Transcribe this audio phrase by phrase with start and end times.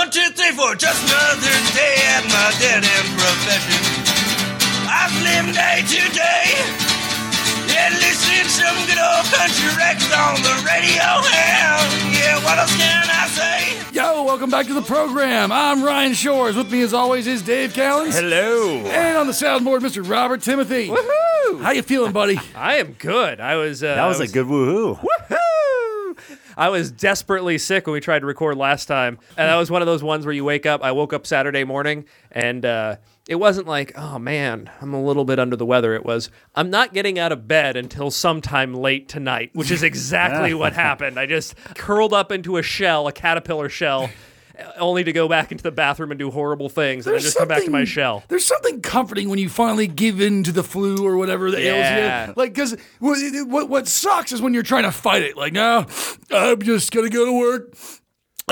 [0.00, 0.74] One, two, three, four.
[0.76, 3.84] Just another day at my dead end profession.
[4.88, 6.56] I've lived day to day.
[7.68, 11.04] Yeah, listening to some good old country records on the radio.
[11.04, 13.94] And yeah, what else can I say?
[13.94, 15.52] Yo, welcome back to the program.
[15.52, 16.56] I'm Ryan Shores.
[16.56, 18.14] With me, as always, is Dave Callens.
[18.14, 18.78] Hello.
[18.78, 20.08] And on the soundboard, Mr.
[20.08, 20.88] Robert Timothy.
[20.88, 21.60] Woohoo!
[21.62, 22.40] How you feeling, buddy?
[22.56, 23.38] I am good.
[23.38, 23.82] I was.
[23.84, 24.98] Uh, That was I a good woohoo.
[24.98, 25.36] Woohoo!
[26.60, 29.80] I was desperately sick when we tried to record last time, and that was one
[29.80, 30.84] of those ones where you wake up.
[30.84, 32.96] I woke up Saturday morning, and uh,
[33.26, 35.94] it wasn't like, oh man, I'm a little bit under the weather.
[35.94, 40.52] It was, I'm not getting out of bed until sometime late tonight, which is exactly
[40.62, 41.18] what happened.
[41.18, 44.10] I just curled up into a shell, a caterpillar shell.
[44.78, 47.48] Only to go back into the bathroom and do horrible things, and then just come
[47.48, 48.24] back to my shell.
[48.28, 52.20] There's something comforting when you finally give in to the flu or whatever that Yeah.
[52.24, 52.34] ails you.
[52.36, 53.18] Like, because what,
[53.48, 55.36] what, what sucks is when you're trying to fight it.
[55.36, 55.86] Like, no,
[56.30, 57.74] I'm just going to go to work.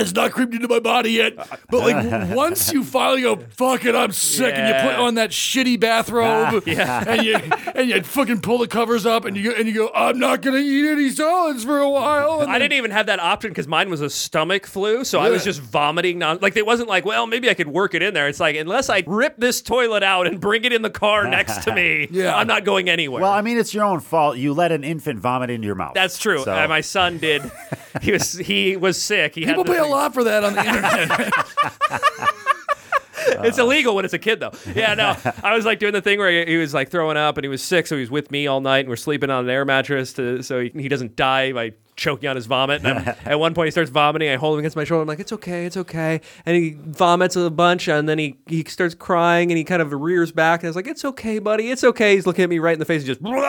[0.01, 1.37] It's not creeped into my body yet.
[1.69, 5.31] But, like, once you finally go, fuck it, I'm sick, and you put on that
[5.31, 7.05] shitty bathrobe, Yeah.
[7.07, 7.37] and you
[7.75, 10.43] and you fucking pull the covers up, and you go, and you go, I'm not
[10.43, 12.41] going to eat any solids for a while.
[12.41, 15.21] And I then- didn't even have that option because mine was a stomach flu, so
[15.21, 16.19] I was just vomiting.
[16.19, 18.29] Non- like it wasn't like, well, maybe I could work it in there.
[18.29, 21.65] It's like unless I rip this toilet out and bring it in the car next
[21.65, 22.37] to me, Yeah.
[22.37, 23.23] I'm not going anywhere.
[23.23, 24.37] Well, I mean, it's your own fault.
[24.39, 25.95] You let an infant vomit into your mouth.
[25.95, 26.43] That's true.
[26.43, 27.43] So- Uh, my son did.
[28.03, 29.35] He was he was sick.
[29.35, 32.29] He People had the pay a lot for that on the internet.
[33.41, 34.53] It's illegal when it's a kid, though.
[34.75, 35.17] Yeah, no.
[35.43, 37.49] I was like doing the thing where he, he was like throwing up and he
[37.49, 39.65] was sick, so he was with me all night and we're sleeping on an air
[39.65, 42.85] mattress to, so he, he doesn't die by choking on his vomit.
[42.85, 44.31] And at one point, he starts vomiting.
[44.31, 45.03] I hold him against my shoulder.
[45.03, 46.21] I'm like, it's okay, it's okay.
[46.47, 49.93] And he vomits a bunch and then he, he starts crying and he kind of
[49.93, 50.61] rears back.
[50.61, 52.15] And I was like, it's okay, buddy, it's okay.
[52.15, 53.45] He's looking at me right in the face and just, Which, and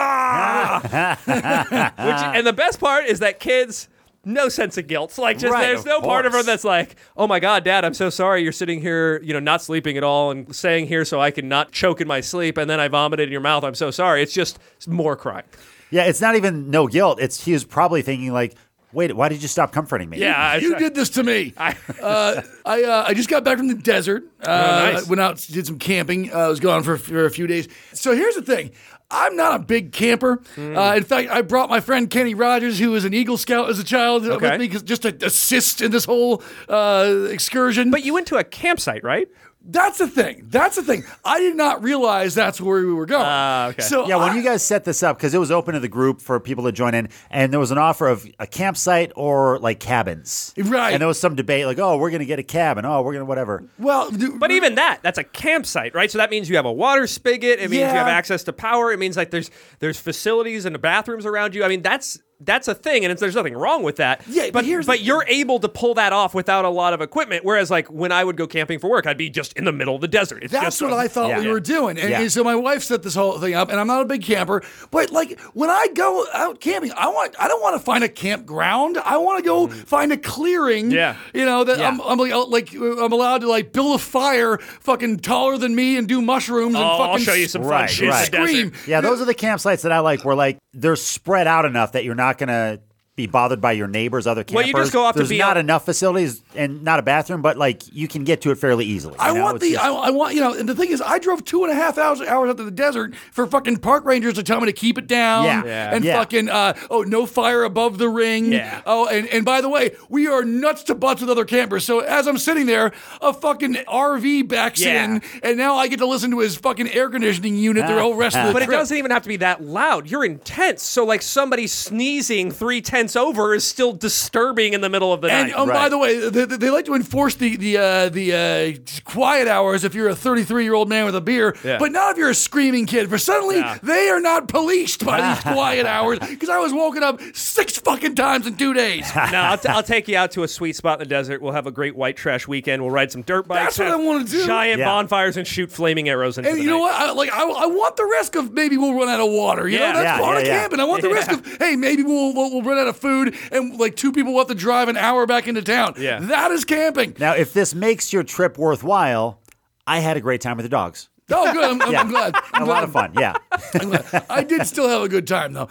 [2.46, 3.88] the best part is that kids.
[4.24, 5.16] No sense of guilt.
[5.16, 7.84] Like, just Right, there's of no part of her that's like, "Oh my God, Dad,
[7.86, 8.42] I'm so sorry.
[8.42, 11.48] You're sitting here, you know, not sleeping at all, and staying here so I can
[11.48, 13.64] not choke in my sleep, and then I vomited in your mouth.
[13.64, 15.44] I'm so sorry." It's just more crying.
[15.90, 17.18] yeah, it's not even no guilt.
[17.20, 18.54] It's he was probably thinking like,
[18.92, 20.18] wait, why did you stop comforting me?
[20.18, 21.54] Yeah, I- you did this to me.
[21.58, 24.24] I, uh, I uh, I just got back from the desert.
[24.42, 25.06] Uh, Oh, nice.
[25.06, 26.30] I went out, did some camping.
[26.32, 27.68] Uh, I was gone for, for a few days.
[27.94, 28.72] So here's the thing.
[29.10, 30.40] I'm not a big camper.
[30.54, 30.76] Hmm.
[30.76, 33.78] Uh, in fact, I brought my friend Kenny Rogers, who was an Eagle Scout as
[33.78, 34.50] a child, Okay.
[34.52, 37.90] with me just to assist in this whole uh, excursion.
[37.90, 39.28] but you went to a campsite, right?
[39.62, 40.46] That's the thing.
[40.48, 41.04] That's the thing.
[41.24, 43.24] I did not realize that's where we were going.
[43.26, 43.82] Ah, okay.
[43.82, 46.20] So Yeah, when you guys set this up, because it was open to the group
[46.22, 49.78] for people to join in, and there was an offer of a campsite or like
[49.78, 50.54] cabins.
[50.56, 50.92] Right.
[50.92, 52.84] And there was some debate, like, oh, we're going to get a cabin.
[52.86, 53.62] Oh, we're going to whatever.
[53.78, 56.10] well, d- But even that, that's a campsite, right?
[56.10, 57.58] So that means you have a water spigot.
[57.58, 58.92] It means you have access to power.
[58.92, 59.50] It means like there's
[59.80, 61.64] there's facilities and bathrooms around you.
[61.64, 64.22] I mean, that's that's a thing, and it's, there's nothing wrong with that.
[64.28, 66.92] Yeah, but but here's but the- you're able to pull that off without a lot
[66.92, 67.44] of equipment.
[67.44, 69.94] Whereas like when I would go camping for work, I'd be just in the middle
[69.94, 70.42] of the desert.
[70.42, 71.40] It's That's just what a- I thought Yeah.
[71.40, 71.98] we were doing.
[71.98, 72.20] And, Yeah.
[72.20, 74.62] and so my wife set this whole thing up, and I'm not a big camper,
[74.90, 78.08] but like when I go out camping, I want I don't want to find a
[78.08, 78.98] campground.
[79.04, 80.90] I want to go find a clearing.
[80.90, 80.92] Mm.
[80.94, 81.16] Yeah.
[81.34, 81.88] You know, that Yeah.
[81.88, 85.96] I'm, I'm like, like I'm allowed to like build a fire fucking taller than me
[85.96, 88.08] and do mushrooms and Oh, fucking I'll show you some fun Right, shit.
[88.08, 88.26] right.
[88.26, 88.72] scream.
[88.86, 92.04] Yeah, those are the campsites that I like where like they're spread out enough that
[92.04, 92.80] you're not going to
[93.16, 94.54] be bothered by your neighbors, other campers.
[94.54, 97.02] Well, you just go off to There's be not on- enough facilities and not a
[97.02, 99.16] bathroom, but like you can get to it fairly easily.
[99.18, 99.42] I know?
[99.42, 101.44] want It's the just- I, I want you know and the thing is I drove
[101.44, 104.42] two and a half hours hours out to the desert for fucking park rangers to
[104.44, 105.64] tell me to keep it down Yeah.
[105.64, 105.94] Yeah.
[105.94, 106.16] and Yeah.
[106.18, 108.80] fucking uh, oh no fire above the ring Yeah.
[108.86, 112.00] oh and, and by the way we are nuts to butts with other campers so
[112.00, 115.04] as I'm sitting there a fucking RV backs Yeah.
[115.16, 118.14] in and now I get to listen to his fucking air conditioning unit the whole
[118.14, 120.08] rest of the But it doesn't even have to be that loud.
[120.10, 120.82] You're intense.
[120.82, 125.30] So like somebody sneezing three tenths over is still disturbing in the middle of the
[125.30, 125.54] And night.
[125.56, 125.88] oh, by Right.
[125.88, 129.94] the way, they, they like to enforce the the uh, the uh, quiet hours if
[129.94, 131.78] you're a 33 year old man with a beer, Yeah.
[131.78, 133.08] but not if you're a screaming kid.
[133.08, 133.78] For suddenly Yeah.
[133.82, 138.14] they are not policed by these quiet hours because I was woken up six fucking
[138.16, 139.10] times in two days.
[139.16, 141.40] no, I'll, t- I'll take you out to a sweet spot in the desert.
[141.40, 142.82] We'll have a great white trash weekend.
[142.82, 143.76] We'll ride some dirt bikes.
[143.76, 144.46] That's what I wanna do.
[144.46, 144.84] Giant Yeah.
[144.86, 146.94] bonfires and shoot flaming arrows into And the you know what?
[146.94, 149.66] I, like I, I want the risk of maybe we'll run out of water.
[149.68, 149.92] You Yeah.
[149.92, 150.60] know, that's Yeah, part yeah, of yeah.
[150.60, 150.80] camping.
[150.80, 153.78] I want the risk of hey, maybe we'll, we'll we'll run out of food and
[153.78, 155.94] like two people will have to drive an hour back into town.
[155.98, 156.18] Yeah.
[156.20, 157.16] that is camping.
[157.18, 159.40] now, if this makes your trip worthwhile,
[159.86, 161.08] I had a great time with the dogs.
[161.32, 161.64] Oh, good.
[161.64, 162.00] I'm, I'm- Yeah.
[162.00, 162.34] I'm glad.
[162.52, 163.12] I'm a lot of fun.
[163.18, 163.34] Yeah.
[164.30, 165.68] I did still have a good time though.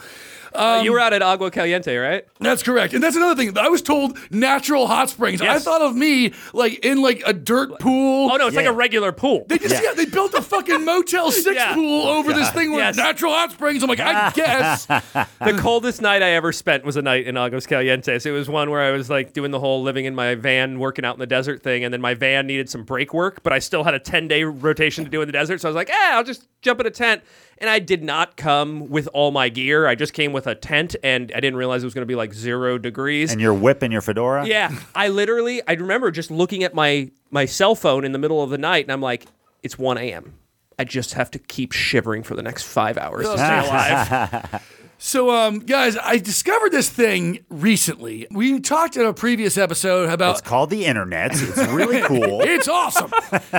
[0.84, 2.26] You were out at Agua Caliente, right?
[2.40, 2.94] That's correct.
[2.94, 3.58] And that's another thing.
[3.58, 5.42] I was told natural hot springs.
[5.42, 8.32] I thought of me like in like a dirt pool.
[8.32, 9.46] Oh no, it's like a regular pool.
[9.48, 9.94] They just yeah.
[9.94, 11.74] they built a fucking Motel Six Yeah.
[11.74, 12.96] pool over this thing with Yes.
[12.98, 13.84] natural hot springs.
[13.84, 14.86] I'm like, I guess.
[14.86, 18.26] the coldest night I ever spent was a night in Aguas Calientes.
[18.26, 21.06] It was one where I was like doing the whole living in my van, working
[21.06, 23.60] out in the desert thing, and then my van needed some brake work, but I
[23.60, 25.62] still had a 10 day rotation to do in the desert.
[25.62, 27.22] So I was like, eh, I'll just jump in a tent.
[27.62, 29.86] And I did not come with all my gear.
[29.86, 32.16] I just came with a tent, and I didn't realize it was going to be
[32.16, 33.32] like zero degrees.
[33.32, 34.46] And your whip and your fedora.
[34.46, 38.42] Yeah, I literally I remember just looking at my my cell phone in the middle
[38.42, 39.26] of the night, and I'm like,
[39.64, 40.36] it's 1 a.m.
[40.78, 44.50] I just have to keep shivering for the next five hours to stay ah.
[44.52, 44.64] alive.
[45.02, 48.28] So, um, guys, I discovered this thing recently.
[48.32, 50.32] We talked in a previous episode about.
[50.32, 51.32] It's called the internet.
[51.34, 52.42] It's really cool.
[52.42, 53.10] It's awesome.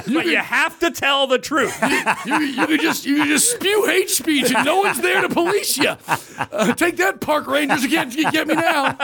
[0.07, 1.75] You but you have to tell the truth.
[2.27, 5.31] you, you could just you could just spew hate speech and no one's there to
[5.31, 5.97] police you.
[6.53, 7.83] Uh, take that, park rangers!
[7.83, 8.99] You can't you get me now.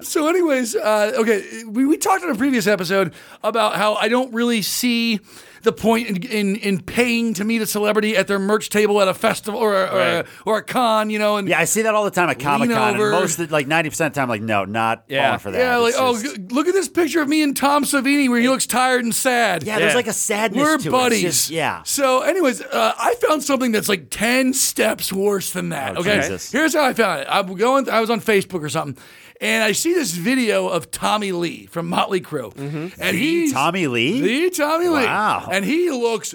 [0.00, 4.32] So, anyways, uh, okay, we, we talked in a previous episode about how I don't
[4.32, 5.18] really see
[5.62, 9.08] the point in, in, in paying to meet a celebrity at their merch table at
[9.08, 10.06] a festival or, or, Right.
[10.08, 12.38] a, or a con, you know, and Yeah, I see that all the time at
[12.38, 12.96] Comic Con.
[12.96, 15.36] Most, of the, like ninety percent of the time, like no, not Yeah.
[15.36, 15.58] for that.
[15.58, 18.40] yeah, like It's oh, just- look at this picture of me and Tom Savini where
[18.40, 19.62] he looks tired and sad.
[19.64, 20.90] yeah, there's like a sadness We're to it.
[20.92, 21.22] Buddies.
[21.22, 21.82] just- yeah.
[21.84, 25.96] So, anyways, uh, I found something that's like ten steps worse than that.
[25.96, 26.16] Oh, okay.
[26.20, 26.50] Jesus.
[26.52, 27.26] Here's how I found it.
[27.30, 27.88] I'm going.
[27.90, 29.02] I was on Facebook or something,
[29.40, 33.00] and I see this video of Tommy Lee from Motley Crue, mm-hmm.
[33.00, 34.20] and he Tommy Lee.
[34.20, 35.04] the Tommy Lee.
[35.04, 35.48] Wow.
[35.50, 36.34] And he looks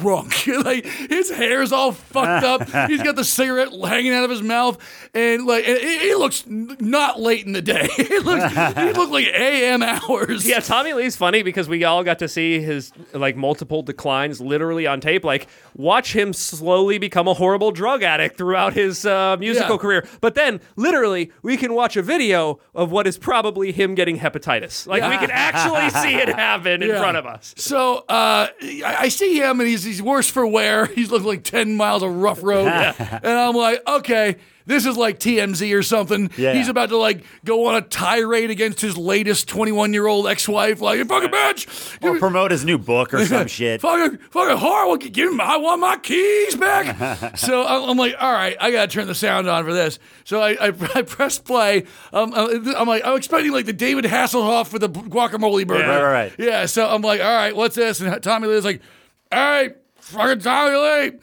[0.00, 0.46] drunk.
[0.64, 2.62] like his hair's all fucked up.
[2.90, 4.78] He's got the cigarette hanging out of his mouth.
[5.14, 7.88] And like and he looks not late in the day.
[7.96, 10.46] he looks he looked like AM hours.
[10.46, 14.86] Yeah, Tommy Lee's funny because we all got to see his like multiple declines literally
[14.86, 15.24] on tape.
[15.24, 19.80] Like, watch him slowly become a horrible drug addict throughout his uh, musical Yeah.
[19.80, 20.08] career.
[20.20, 24.86] But then, literally, we can watch a video of what is probably him getting hepatitis.
[24.86, 26.98] Like, we can actually see it happen in Yeah.
[26.98, 27.54] front of us.
[27.56, 30.86] So uh, I, I see him and he's he's worse for wear.
[31.00, 32.66] He's looking like ten miles of rough road,
[32.98, 34.36] and I'm like, okay.
[34.66, 36.30] This is like TMZ or something.
[36.36, 36.52] Yeah.
[36.52, 40.46] He's about to like go on a tirade against his latest 21 year old ex
[40.48, 40.80] wife.
[40.80, 41.98] Like, you fucking bitch.
[42.04, 43.80] Or promote his new book or some shit.
[43.80, 44.96] fucking fucking horrible.
[44.98, 47.36] Give me, I want my keys back.
[47.36, 49.98] so I'm like, all right, I gotta turn the sound on for this.
[50.24, 51.84] So I I, I press play.
[52.12, 55.80] Um, I'm I'm like, I'm expecting like the David Hasselhoff for the guacamole burger.
[55.80, 55.96] Yeah.
[55.96, 56.32] Right, right, right.
[56.38, 56.66] Yeah.
[56.66, 58.00] So I'm like, all right, what's this?
[58.00, 58.82] And Tommy Lee's like,
[59.32, 61.18] right, fucking Tommy Lee.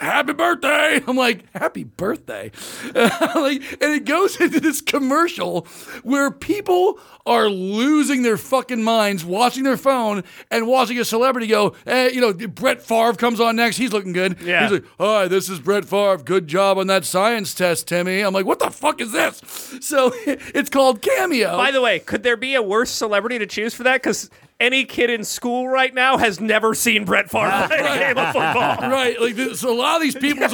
[0.00, 1.00] Happy birthday!
[1.08, 2.52] I'm like, happy birthday,
[2.94, 5.66] like, and it goes into this commercial
[6.04, 11.74] where people are losing their fucking minds watching their phone and watching a celebrity go,
[11.84, 13.76] hey, you know, Brett Favre comes on next.
[13.76, 14.40] He's looking good.
[14.40, 14.62] Yeah.
[14.62, 16.18] He's like, hi, this is Brett Favre.
[16.18, 18.20] Good job on that science test, Timmy.
[18.20, 19.42] I'm like, what the fuck is this?
[19.80, 21.56] So it's called Cameo.
[21.56, 24.00] By the way, could there be a worse celebrity to choose for that?
[24.00, 28.18] Because any kid in school right now has never seen Brett Favre play a game
[28.18, 28.76] of football.
[28.90, 30.48] right, like this, so a lot of these people.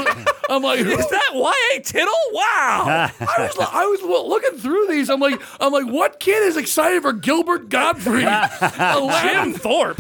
[0.49, 1.81] I'm like, Is that Y.A.
[1.81, 2.13] Tittle?
[2.33, 3.11] Wow.
[3.21, 5.09] I was I was looking through these.
[5.09, 8.29] I'm like I'm like what kid is excited for Gilbert Gottfried?
[9.23, 9.99] Jim Thorpe.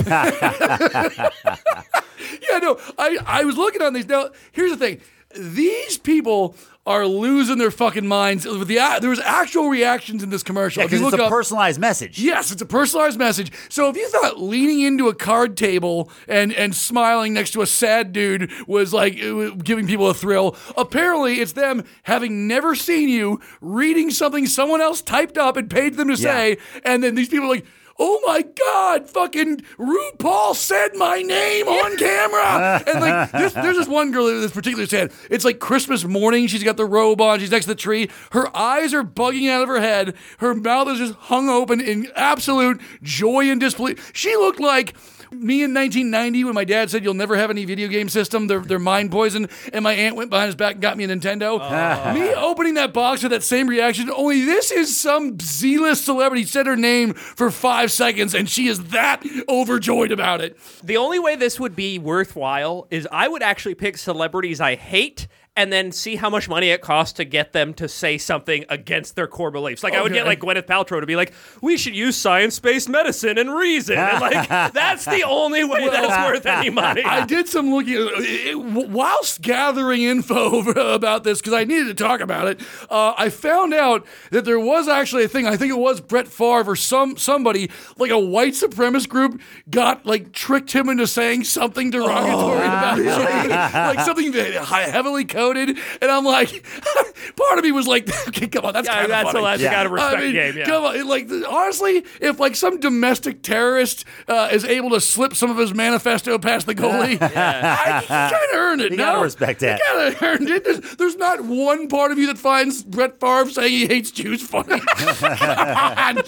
[2.50, 2.78] Yeah, no.
[2.98, 4.06] I I was looking on these.
[4.06, 5.00] Now here's the thing.
[5.36, 8.44] These people are losing their fucking minds.
[8.44, 10.80] The there was actual reactions in this commercial.
[10.82, 12.18] Yeah, If you because it's a up- personalized message.
[12.20, 13.50] Yes, it's a personalized message.
[13.70, 17.66] So if you thought leaning into a card table and and smiling next to a
[17.66, 23.08] sad dude was like was giving people a thrill, apparently it's them having never seen
[23.08, 27.28] you reading something someone else typed up and paid them to say, and then these
[27.30, 27.66] people are like.
[27.98, 29.08] Oh my God!
[29.08, 34.52] Fucking RuPaul said my name on camera, and like this, there's this one girl that's
[34.52, 35.12] particularly sad.
[35.30, 36.46] It's like Christmas morning.
[36.48, 37.38] She's got the robe on.
[37.38, 38.10] She's next to the tree.
[38.32, 40.14] Her eyes are bugging out of her head.
[40.38, 44.10] Her mouth is just hung open in absolute joy and disbelief.
[44.12, 44.94] She looked like
[45.42, 48.46] me in 1990 when my dad said you'll never have any video game system.
[48.46, 49.50] They're, they're mind poisoned.
[49.72, 51.58] And my aunt went behind his back and got me a Nintendo.
[51.60, 52.14] Oh.
[52.14, 54.10] me opening that box with that same reaction.
[54.10, 58.84] Only this is some Z-list celebrity said her name for five seconds and she is
[58.84, 60.56] that overjoyed about it.
[60.82, 65.26] The only way this would be worthwhile is I would actually pick celebrities I hate
[65.56, 69.14] and then see how much money it costs to get them to say something against
[69.14, 69.84] their core beliefs.
[69.84, 71.32] Like I would get like Gwyneth Paltrow to be like,
[71.62, 76.44] "We should use science-based medicine and reason." And like that's the only way that's worth
[76.46, 77.04] any money.
[77.04, 80.60] I did some looking it- whilst gathering info
[80.94, 82.60] about this because I needed to talk about it.
[82.90, 85.46] Uh, I found out that there was actually a thing.
[85.46, 90.04] I think it was Brett Favre or some somebody like a white supremacist group got
[90.04, 95.43] like tricked him into saying something derogatory about him, like something that heavily coded.
[95.44, 96.64] Goaded, and I'm like,
[97.36, 99.44] part of me was like, okay, come on, that's Yeah, kind of funny.
[99.44, 99.74] that's Yeah.
[99.74, 100.56] kind of respect I mean, game.
[100.58, 100.64] Yeah.
[100.66, 105.50] come on, like honestly, if like some domestic terrorist uh, is able to slip some
[105.50, 108.90] of his manifesto past the goalie, I, you kind of earned it.
[108.92, 109.04] You no?
[109.04, 109.80] gotta respect that.
[109.86, 110.64] You of earned it.
[110.64, 114.42] There's, there's not one part of you that finds Brett Favre saying he hates Jews
[114.42, 114.80] funny.
[114.80, 116.18] Come on.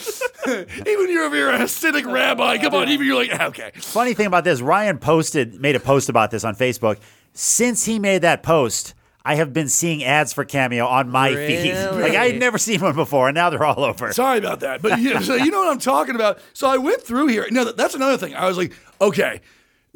[0.87, 3.71] even you're, if you're a Hasidic rabbi, come on, even you're like, okay.
[3.77, 6.99] Funny thing about this, Ryan posted made a post about this on Facebook.
[7.33, 8.95] Since he made that post,
[9.27, 11.75] I have been seeing ads for Cameo on my feed.
[11.75, 14.13] Like I had never seen one before, and now they're all over.
[14.13, 16.39] Sorry about that, but you, so you know what I'm talking about.
[16.53, 17.45] So I went through here.
[17.51, 18.37] No, that's another thing.
[18.37, 19.41] I was like, okay,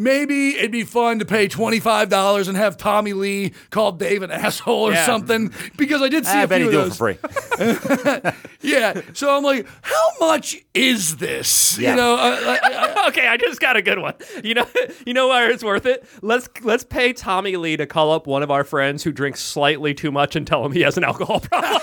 [0.00, 4.22] maybe it'd be fun to pay twenty five dollars and have Tommy Lee call Dave
[4.22, 5.06] an asshole or Yeah.
[5.06, 7.18] something because I did see I a bet few he'd of do it those.
[7.76, 8.30] for free.
[8.62, 9.00] Yeah.
[9.14, 11.78] So I'm like, how much is this?
[11.78, 11.90] Yeah.
[11.92, 14.12] You know, I, I, I, okay, I just got a good one.
[14.44, 14.66] You know,
[15.06, 16.04] you know why it's worth it.
[16.20, 19.94] Let's let's pay Tommy Lee to call up one of our friends who drinks slightly
[19.94, 21.80] too much and tell him he has an alcohol problem.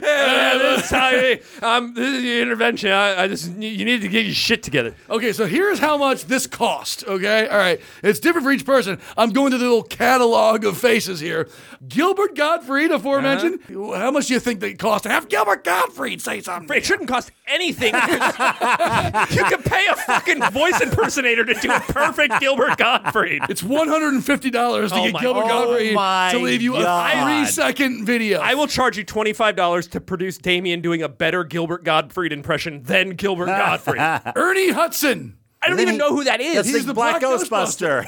[0.00, 1.40] hey, this is Tommy.
[1.62, 2.90] Um, this is the intervention.
[2.92, 4.94] I, I just you need to get your shit together.
[5.10, 7.03] Okay, so here's how much this cost.
[7.06, 8.98] Okay, all right, it's different for each person.
[9.16, 11.48] I'm going to the little catalog of faces here.
[11.86, 13.60] Gilbert Gottfried, aforementioned.
[13.68, 13.98] Uh-huh.
[13.98, 16.74] How much do you think they cost to have Gilbert Gottfried say something?
[16.76, 17.94] It shouldn't cost anything.
[17.94, 23.42] you could pay a fucking voice impersonator to do a perfect Gilbert Gottfried.
[23.48, 26.62] It's one hundred and fifty dollars to Oh get my- Gilbert oh Gottfried to leave
[26.62, 27.24] you a God.
[27.24, 28.40] three-second video.
[28.40, 32.32] I will charge you twenty five dollars to produce Damien doing a better Gilbert Gottfried
[32.32, 34.00] impression than Gilbert Gottfried.
[34.36, 35.36] Ernie Hudson.
[35.68, 36.66] Don't even he- know who that is.
[36.66, 38.06] He's the, Black, Black Ghostbuster.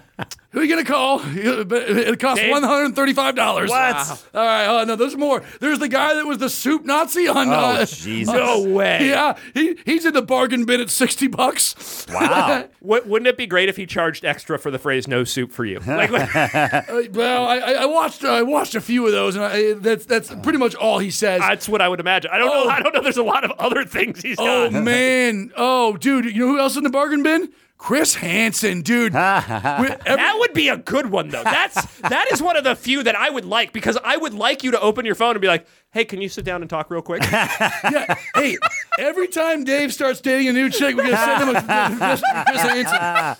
[0.52, 1.20] Who are you gonna call?
[1.30, 3.70] It costs one hundred and thirty-five dollars.
[3.70, 3.96] What?
[4.34, 4.66] All right.
[4.66, 5.44] Oh no, there's more.
[5.60, 7.48] There's the guy that was the soup Nazi on.
[7.48, 8.34] Oh, uh, Jesus.
[8.34, 9.06] no way.
[9.08, 12.04] Yeah, he he's in the bargain bin at sixty bucks.
[12.12, 12.68] Wow.
[12.80, 15.64] Wou- wouldn't it be great if he charged extra for the phrase "no soup for
[15.64, 15.78] you"?
[15.86, 16.82] Like, Uh,
[17.12, 20.58] well, I, I watched I watched a few of those, and I, that's that's pretty
[20.58, 21.40] much all he says.
[21.42, 22.28] that's what I would imagine.
[22.34, 22.64] I don't Oh.
[22.64, 22.70] know.
[22.70, 23.02] I don't know.
[23.02, 24.82] There's a lot of other things he's oh done.
[24.82, 27.52] man, oh dude, you know who else in the bargain bin?
[27.82, 29.14] Chris Hansen, dude.
[29.16, 31.42] Every- That would be a good one though.
[31.42, 34.62] That's that is one of the few that I would like because I would like
[34.62, 36.90] you to open your phone and be like, "Hey, can you sit down and talk
[36.90, 38.58] real quick?" yeah, hey,
[38.98, 42.62] every time Dave starts dating a new chick, we're gonna send him a Chris, Chris
[42.62, 43.36] Hansen.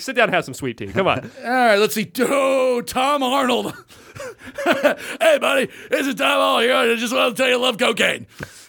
[0.00, 0.88] sit down and have some sweet tea.
[0.88, 1.30] Come on.
[1.44, 2.10] All right, let's see.
[2.18, 3.72] Oh, Tom Arnold.
[4.64, 6.74] hey, buddy, this is Tom Arnold here.
[6.74, 8.26] I just want to tell you I love cocaine.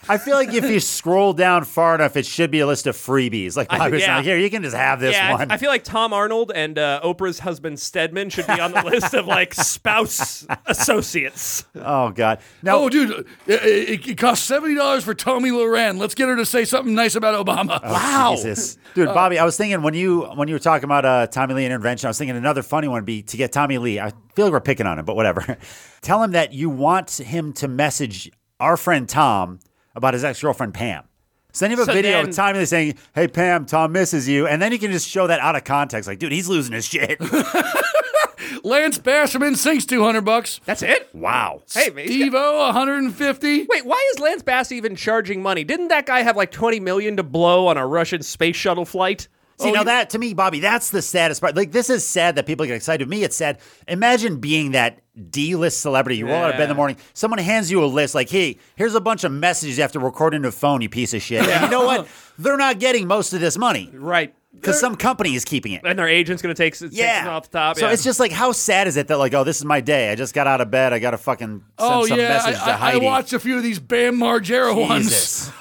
[0.08, 2.96] I feel like if you scroll down far enough, it should be a list of
[2.96, 3.56] freebies.
[3.56, 4.16] Like I was yeah.
[4.16, 5.50] like, here, you can just have this yeah, I- one.
[5.50, 9.14] I feel like Tom Arnold and uh, Oprah's husband Stedman should be on the list
[9.14, 11.64] of like spouse associates.
[11.76, 12.40] oh God.
[12.62, 15.98] Now, Oh, dude, it, it, it costs seventy dollars for Tomi Lahren.
[15.98, 17.82] Let's get her to say something nice about Obama.
[17.82, 18.34] Wow.
[18.34, 18.78] Jesus.
[18.94, 21.64] Dude, Bobby, I was thinking when you when you were talking about uh, Tommy Lee
[21.64, 24.00] and intervention, I was thinking another funny one would be to get Tommy Lee.
[24.00, 25.56] I feel like we're picking on him, but whatever.
[26.02, 29.60] Tell him that you want him to message our friend Tom
[29.94, 31.04] about his ex girlfriend Pam.
[31.52, 34.46] Send him a So video then- of Tommy Lee saying, "Hey Pam, Tom misses you,"
[34.46, 36.08] and then you can just show that out of context.
[36.08, 37.20] Like, dude, he's losing his shit.
[38.64, 40.60] Lance Basserman sinks two hundred bucks.
[40.64, 41.08] That's it.
[41.14, 41.62] wow.
[41.72, 42.04] Hey, man.
[42.06, 43.66] he's got- Steve O, one hundred and fifty.
[43.68, 45.64] Wait, why is Lance Bass even charging money?
[45.64, 49.28] Didn't that guy have like 20 million to blow on a Russian space shuttle flight?
[49.60, 51.54] See, Oh, now that to me, Bobby, that's the saddest part.
[51.56, 53.04] Like, this is sad that people get excited.
[53.04, 53.58] To me, it's sad.
[53.86, 56.16] Imagine being that D-list celebrity.
[56.16, 56.96] You roll out of bed in the morning.
[57.14, 60.00] Someone hands you a list, like, "Hey, here's a bunch of messages you have to
[60.00, 60.80] record into a phone.
[60.80, 62.08] You piece of shit." And you know what?
[62.38, 64.34] They're not getting most of this money Right.
[64.54, 65.82] Because some company is keeping it.
[65.84, 67.24] And their agent's going to take, take Yeah.
[67.24, 67.78] it off the top.
[67.78, 67.92] So yeah.
[67.92, 70.10] it's just like, how sad is it that like, oh, this is my day.
[70.10, 70.92] I just got out of bed.
[70.92, 73.40] I got to fucking send Oh some yeah, message I, to I, I watched a
[73.40, 75.50] few of these Bam Margera ones.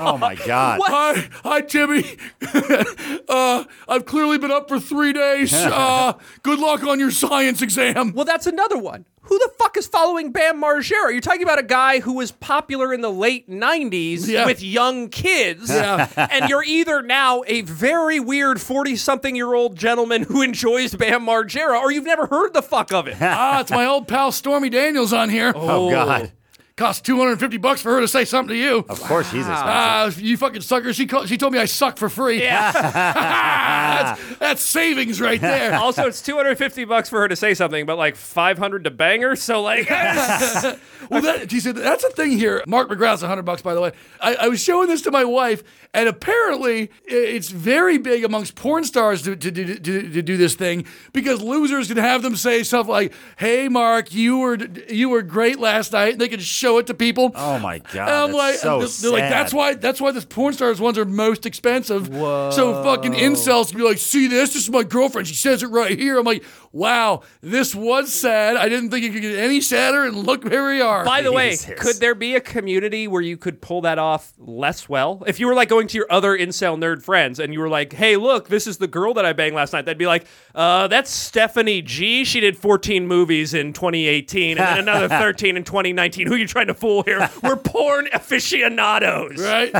[0.00, 0.80] Oh my God.
[0.84, 2.04] Hi, hi, Timmy.
[3.28, 5.52] uh, I've clearly been up for three days.
[5.52, 6.12] Uh,
[6.42, 8.12] good luck on your science exam.
[8.12, 9.04] Well, that's another one.
[9.28, 11.10] Who the fuck is following Bam Margera?
[11.12, 14.46] You're talking about a guy who was popular in the late 90s Yeah.
[14.46, 15.68] with young kids.
[15.70, 16.08] Yeah.
[16.30, 21.26] and you're either now a very weird 40 something year old gentleman who enjoys Bam
[21.26, 23.16] Margera or you've never heard the fuck of it.
[23.20, 25.52] ah, it's my old pal Stormy Daniels on here.
[25.54, 26.32] Oh God.
[26.78, 28.84] Cost 250 bucks for her to say something to you.
[28.88, 29.66] Of course, she's expensive.
[29.66, 30.92] Ah, you fucking sucker.
[30.92, 32.40] She called, she told me I suck for free.
[32.40, 32.70] Yeah.
[34.12, 35.74] that's, that's savings right there.
[35.80, 39.34] also, it's 250 bucks for her to say something, but like 500 to bang her.
[39.34, 39.90] So, like,
[41.10, 42.62] Well, that, she said that's a thing here.
[42.66, 43.92] Mark McGrath's hundred bucks, by the way.
[44.20, 45.62] I, I was showing this to my wife,
[45.94, 50.54] and apparently it's very big amongst porn stars to, to, to, to, to do this
[50.54, 54.58] thing because losers can have them say stuff like, "Hey, Mark, you were
[54.88, 57.32] you were great last night," and they can show show it to people.
[57.34, 58.08] Oh my god!
[58.08, 60.98] And I'm like, so and they're like, that's why, that's why the porn stars ones
[60.98, 62.08] are most expensive.
[62.08, 62.50] Whoa.
[62.52, 64.52] So fucking incels can be like, see this?
[64.52, 65.28] This is my girlfriend.
[65.28, 66.18] She says it right here.
[66.18, 68.56] I'm like, wow, this was sad.
[68.56, 71.04] I didn't think it could get any sadder, and look where we are.
[71.04, 71.78] By the way, Jesus.
[71.78, 75.22] could there be a community where you could pull that off less well?
[75.26, 77.92] If you were like going to your other incel nerd friends and you were like,
[77.92, 80.88] "Hey, look, this is the girl that I banged last night," they'd be like, "Uh,
[80.88, 82.24] that's Stephanie G.
[82.24, 86.26] She did 14 movies in 2018 and then another 13 in 2019.
[86.26, 87.30] Who you trying to fool here?
[87.42, 89.72] We're porn aficionados." right?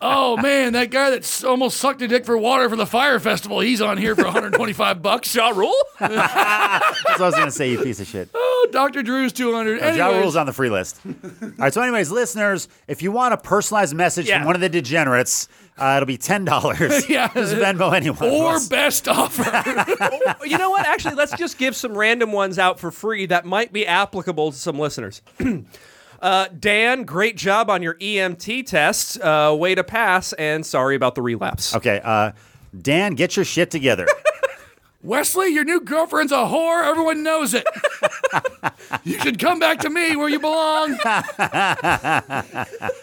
[0.00, 3.60] oh man, that guy that almost sucked a dick for water for the fire festival.
[3.60, 5.34] He's on here for 125 bucks.
[5.34, 5.72] Ja Rule?
[5.98, 8.28] That's what I was gonna say, you piece of shit.
[8.34, 9.02] Oh, Dr.
[9.02, 9.80] Drew's 200.
[9.96, 11.00] Ja Rule's on the free list.
[11.06, 11.72] All right.
[11.74, 14.38] So, anyways, listeners, if you want a personalized message Yeah.
[14.38, 17.08] from one of the degenerates, uh, it'll be ten dollars.
[17.12, 17.28] Yeah.
[17.34, 18.22] Just Venmo anyone.
[18.30, 19.42] or Plus- best offer.
[20.44, 20.86] you know what?
[20.86, 24.56] Actually, let's just give some random ones out for free that might be applicable to
[24.58, 25.22] some listeners.
[26.22, 29.20] Uh, Dan, great job on your EMT test.
[29.20, 31.74] Uh, way to pass, and sorry about the relapse.
[31.74, 32.00] Okay.
[32.02, 32.30] Uh,
[32.80, 34.06] Dan, get your shit together.
[35.02, 36.84] Wesley, your new girlfriend's a whore.
[36.84, 37.66] Everyone knows it.
[39.04, 40.90] you should come back to me where you belong.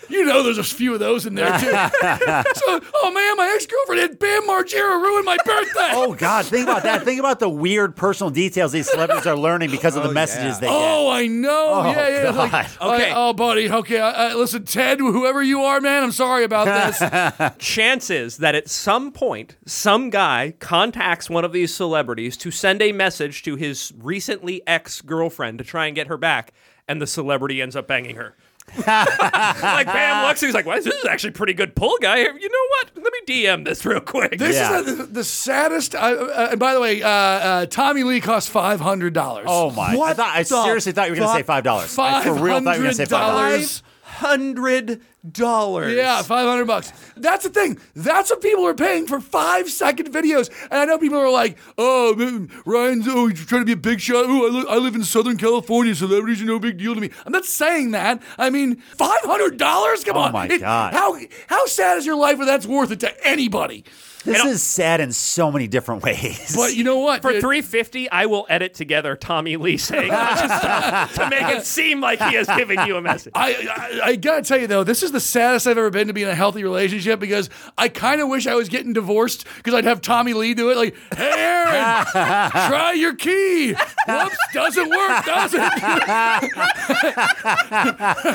[0.09, 1.71] you know there's a few of those in there, too.
[1.71, 5.91] so, oh man, my ex girlfriend had Bam Margera ruin my birthday.
[5.93, 7.03] oh God, think about that.
[7.03, 10.59] Think about the weird personal details these celebrities are learning because of the oh, messages
[10.59, 10.75] they get.
[10.75, 11.69] Oh, I know.
[11.73, 12.29] Oh, yeah, yeah.
[12.31, 13.11] Like, uh, Okay.
[13.11, 13.69] I- oh, buddy.
[13.69, 13.99] Okay.
[13.99, 17.53] I, I, listen, Ted, whoever you are, man, I'm sorry about this.
[17.59, 22.91] Chances that at some point some guy contacts one of these celebrities to send a
[22.91, 26.53] message to his recently ex girlfriend to try and get her back,
[26.87, 28.35] and the celebrity ends up banging her.
[28.77, 32.17] like Bam looks, he's like, "Well, this is actually a pretty good pull, guy.
[32.19, 32.91] You know what?
[33.03, 34.79] Let me DM this real quick." This Yeah.
[34.81, 35.95] is the, the saddest.
[35.95, 39.45] Uh, uh, and by the way, uh, uh, Tommy Lee cost five hundred dollars.
[39.49, 39.93] Oh my!
[39.93, 41.47] I What thought I the seriously thought you were going to say fuck?
[41.47, 41.97] five dollars.
[41.97, 43.81] I for real thought you were going to say five dollars.
[43.81, 43.83] $500.
[44.19, 45.93] Hundred dollars.
[45.95, 46.93] Yeah, five hundred bucks.
[47.17, 47.77] That's the thing.
[47.95, 50.49] That's what people are paying for five second videos.
[50.71, 53.77] And I know people are like, "Oh, man, Ryan's oh, he's trying to be a
[53.77, 54.25] big shot.
[54.27, 55.93] Oh, I, li- I live in Southern California.
[55.95, 58.21] Celebrities are no big deal to me." I'm not saying that.
[58.37, 60.03] I mean, five hundred dollars.
[60.03, 60.93] Come Oh on, my It- God.
[60.93, 63.83] How how sad is your life where that's worth it to anybody?
[64.25, 66.53] This is sad in so many different ways.
[66.55, 67.21] But you know what?
[67.21, 71.65] For It- three fifty, I will edit together Tommy Lee saying to, to make it
[71.65, 73.31] seem like he is giving you a message.
[73.35, 76.13] I, I I gotta tell you though, this is the saddest I've ever been to
[76.13, 79.73] be in a healthy relationship because I kind of wish I was getting divorced because
[79.73, 80.77] I'd have Tommy Lee do it.
[80.77, 82.05] Like, hey Aaron,
[82.51, 83.73] try your key.
[84.07, 85.61] Whoops, doesn't work, does it?
[85.61, 85.69] All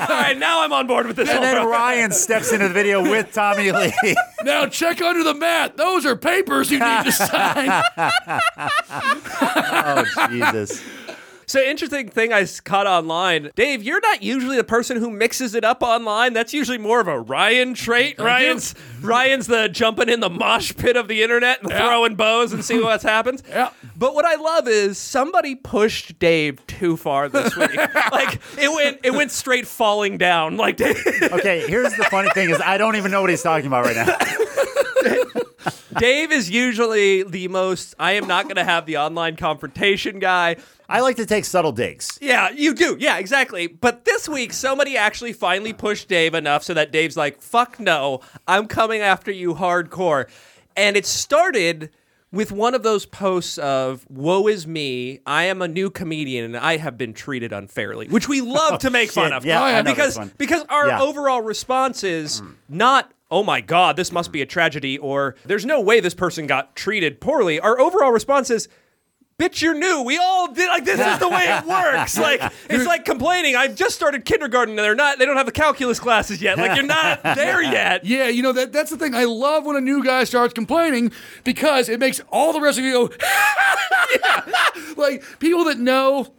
[0.09, 1.29] right, now I'm on board with this.
[1.29, 1.66] and then.
[1.66, 3.92] Ryan steps into the video with Tommy Lee.
[4.44, 5.74] now check under the mat.
[5.77, 7.83] Those are papers you need to sign.
[9.41, 10.83] oh Jesus!
[11.47, 13.83] So interesting thing I caught online, Dave.
[13.83, 16.33] You're not usually the person who mixes it up online.
[16.33, 18.19] That's usually more of a Ryan trait.
[18.19, 22.65] Ryan's Ryan's the jumping in the mosh pit of the internet and throwing bows and
[22.65, 23.43] see what happens.
[23.55, 23.71] Yeah.
[23.97, 27.77] But what I love is somebody pushed Dave too far this week.
[28.11, 30.57] like it went it went straight falling down.
[30.57, 30.97] Like Dave,
[31.31, 33.97] Okay, here's the funny thing: is I don't even know what he's talking about right
[33.97, 35.45] now.
[35.98, 37.94] Dave is usually the most.
[37.98, 40.57] I am not going to have the online confrontation guy.
[40.88, 42.18] I like to take subtle digs.
[42.20, 42.96] Yeah, you do.
[42.98, 43.66] Yeah, exactly.
[43.66, 48.20] But this week, somebody actually finally pushed Dave enough so that Dave's like, fuck no,
[48.46, 50.29] I'm coming after you hardcore.
[50.77, 51.90] And it started
[52.33, 56.57] with one of those posts of, woe is me, I am a new comedian and
[56.57, 59.44] I have been treated unfairly, which we love to oh, make fun of.
[59.44, 61.00] Yeah, because, because our Yeah.
[61.00, 65.81] overall response is not, oh my God, this must be a tragedy, or there's no
[65.81, 67.59] way this person got treated poorly.
[67.59, 68.68] Our overall response is,
[69.40, 70.03] bitch, you're new.
[70.03, 72.16] We all did like this is the way it works.
[72.25, 73.57] Like it's like complaining.
[73.57, 75.18] I've just started kindergarten and they're not.
[75.18, 76.59] They don't have the calculus classes yet.
[76.59, 78.05] Like you're not there yet.
[78.05, 79.16] Yeah, you know that that's the thing.
[79.16, 81.11] I love when a new guy starts complaining
[81.42, 83.11] because it makes all the rest of you go.
[84.97, 86.33] Like people that know.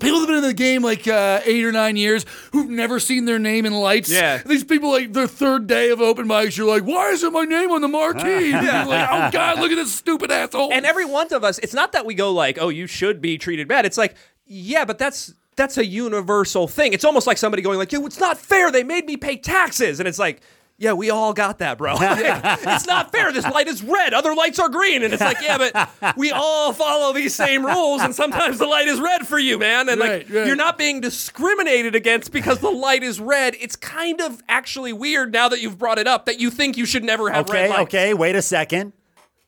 [0.00, 2.98] People that have been in the game like uh, eight or nine years who've never
[2.98, 4.10] seen their name in lights.
[4.10, 4.42] Yeah.
[4.44, 7.70] These people, like their third day of open mics, you're like, why isn't my name
[7.70, 8.50] on the marquee?
[8.50, 8.84] yeah.
[8.84, 10.72] like, oh God, look at this stupid asshole.
[10.72, 13.38] And every one of us, it's not that we go like, oh, you should be
[13.38, 13.86] treated bad.
[13.86, 16.92] It's like, yeah, but that's that's a universal thing.
[16.92, 18.70] It's almost like somebody going like, yo, it's not fair.
[18.70, 20.40] They made me pay taxes, and it's like.
[20.80, 21.94] Yeah, we all got that, bro.
[22.00, 23.30] it's not fair.
[23.32, 24.14] This light is red.
[24.14, 25.02] Other lights are green.
[25.02, 28.00] And it's like, yeah, but we all follow these same rules.
[28.00, 29.90] And sometimes the light is red for you, man.
[29.90, 30.46] And Right, like, right.
[30.46, 33.56] you're not being discriminated against because the light is red.
[33.60, 36.86] It's kind of actually weird now that you've brought it up that you think you
[36.86, 37.82] should never have red lights.
[37.82, 38.94] okay, wait a second.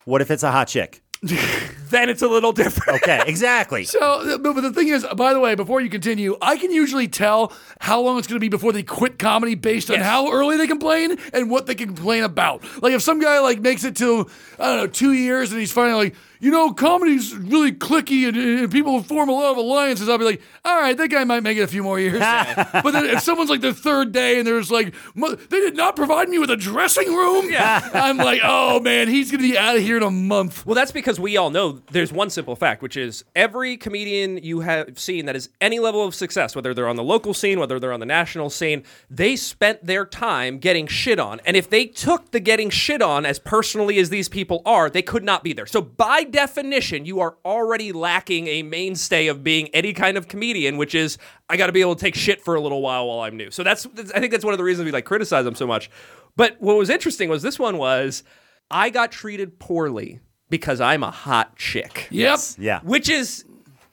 [0.05, 1.01] What if it's a hot chick?
[1.91, 3.03] then it's a little different.
[3.03, 3.85] Okay, exactly.
[3.93, 6.71] So, uh, but, but the thing is, by the way, before you continue, I can
[6.73, 10.07] usually tell how long it's going to be before they quit comedy based on Yes.
[10.07, 12.63] how early they complain and what they complain about.
[12.83, 14.27] Like if some guy like makes it to
[14.59, 18.37] I don't know two years and he's finally like, you know, comedy's really cliquey and,
[18.37, 20.09] and people form a lot of alliances.
[20.09, 22.19] I'll be like, all right, that guy might make it a few more years.
[22.19, 26.29] but then if someone's like their third day and there's like, they did not provide
[26.29, 27.49] me with a dressing room.
[27.49, 27.89] Yeah.
[27.95, 30.67] I'm like, oh man, he's gonna be out of here in a month.
[30.67, 34.61] Well, that's because we all know there's one simple fact, which is every comedian you
[34.61, 37.79] have seen that is any level of success, whether they're on the local scene, whether
[37.79, 41.41] they're on the national scene, they spent their time getting shit on.
[41.47, 45.03] And if they took the getting shit on as personally as these people are, they
[45.03, 45.67] could not be there.
[45.67, 50.77] So, by definition, you are already lacking a mainstay of being any kind of comedian,
[50.77, 51.19] which is
[51.49, 53.51] I got to be able to take shit for a little while while I'm new.
[53.51, 55.91] So that's I think that's one of the reasons we like criticize them so much.
[56.35, 58.25] But what was interesting was this one was
[58.71, 62.09] I got treated poorly because I'm a hot chick.
[62.11, 62.39] Yep.
[62.59, 62.81] Yeah.
[62.83, 63.45] Which is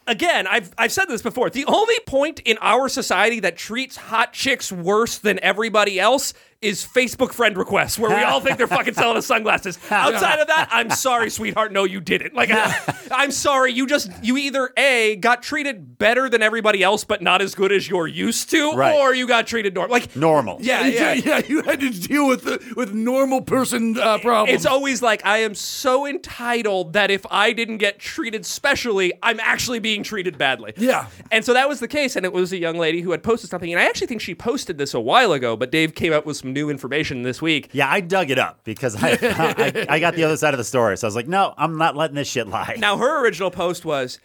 [0.07, 1.49] again, I've I've said this before.
[1.49, 6.85] The only point in our society that treats hot chicks worse than everybody else is
[6.85, 9.79] Facebook friend requests, where we all think they're fucking selling us sunglasses.
[9.89, 11.71] Outside of that, I'm sorry, sweetheart.
[11.71, 12.33] No, you didn't.
[12.33, 12.49] Like,
[13.11, 13.71] I'm sorry.
[13.71, 17.71] You just you either a got treated better than everybody else, but not as good
[17.71, 18.93] as you're used to, Right.
[18.93, 19.91] or you got treated normal.
[19.93, 20.57] Like, Normal.
[20.59, 21.37] yeah, yeah, yeah.
[21.37, 24.53] yeah, You had to deal with the, with normal person uh, problems.
[24.55, 29.39] It's always like I am so entitled that if I didn't get treated specially, I'm
[29.39, 30.73] actually being treated badly.
[30.77, 31.07] Yeah.
[31.31, 33.49] And so that was the case, and it was a young lady who had posted
[33.49, 36.25] something, and I actually think she posted this a while ago, but Dave came up
[36.25, 37.69] with some new information this week.
[37.71, 40.63] Yeah, I dug it up because I, I I got the other side of the
[40.63, 40.97] story.
[40.97, 42.75] So I was like, no, I'm not letting this shit lie.
[42.77, 44.19] Now her original post was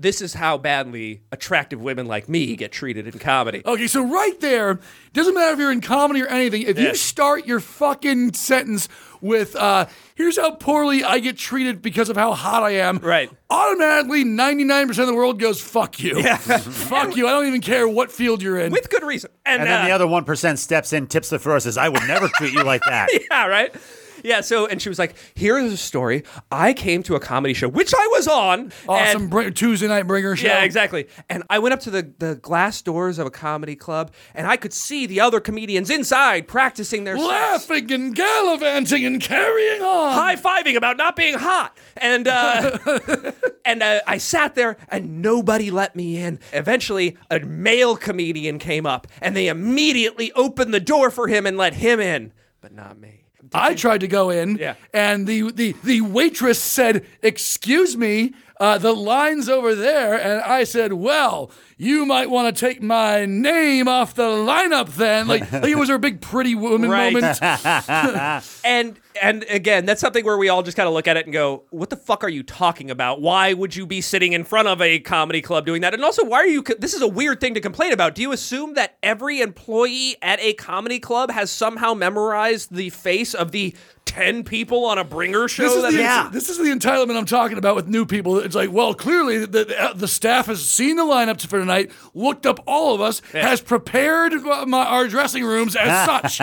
[0.00, 3.62] this is how badly attractive women like me get treated in comedy.
[3.66, 4.80] Okay, so right there,
[5.12, 6.62] doesn't matter if you're in comedy or anything.
[6.62, 6.88] If Yeah.
[6.88, 8.88] you start your fucking sentence
[9.20, 13.30] with uh, "Here's how poorly I get treated because of how hot I am," Right.
[13.50, 16.36] Automatically, 99% of the world goes "fuck you." Yeah.
[16.38, 17.28] fuck you.
[17.28, 18.72] I don't even care what field you're in.
[18.72, 19.30] With good reason.
[19.44, 21.88] And, And then uh, the other one percent steps in, tips the first, says, "I
[21.90, 23.74] would never treat you like that." yeah, right?
[24.22, 26.24] Yeah, so, and she was like, here is a story.
[26.50, 28.72] I came to a comedy show, which I was on.
[28.88, 30.48] awesome and- br- Tuesday night bringer show.
[30.48, 31.06] Yeah, exactly.
[31.28, 34.56] And I went up to the, the glass doors of a comedy club, and I
[34.56, 37.28] could see the other comedians inside practicing their sets.
[37.28, 40.12] Laughing and gallivanting and carrying on.
[40.14, 42.78] high fiving about not being hot, and uh,
[43.64, 46.38] and uh, I sat there, and nobody let me in.
[46.52, 51.56] Eventually, a male comedian came up, and they immediately opened the door for him and
[51.56, 53.19] let him in, but not me.
[53.52, 54.74] I tried to go in, Yeah.
[54.92, 60.20] and the, the, the waitress said, Excuse me, uh, the line's over there.
[60.20, 65.26] And I said, Well, you might want to take my name off the lineup then.
[65.26, 67.12] Like, like it was her big pretty woman Right.
[67.12, 67.40] moment.
[68.64, 71.32] And and again, that's something where we all just kind of look at it and
[71.32, 73.20] go, "What the fuck are you talking about?
[73.20, 75.94] Why would you be sitting in front of a comedy club doing that?
[75.94, 76.62] And also, why are you?
[76.62, 78.14] co- This is a weird thing to complain about.
[78.14, 83.34] Do you assume that every employee at a comedy club has somehow memorized the face
[83.34, 83.74] of the
[84.10, 85.62] ten people on a bringer show?
[85.62, 86.28] This is, that the, Yeah.
[86.32, 88.38] this is the entitlement I'm talking about with new people.
[88.38, 92.44] It's like, well, clearly the, the, the staff has seen the lineups for tonight, looked
[92.46, 96.06] up all of us, has prepared uh, my, our dressing rooms as
[96.38, 96.40] such.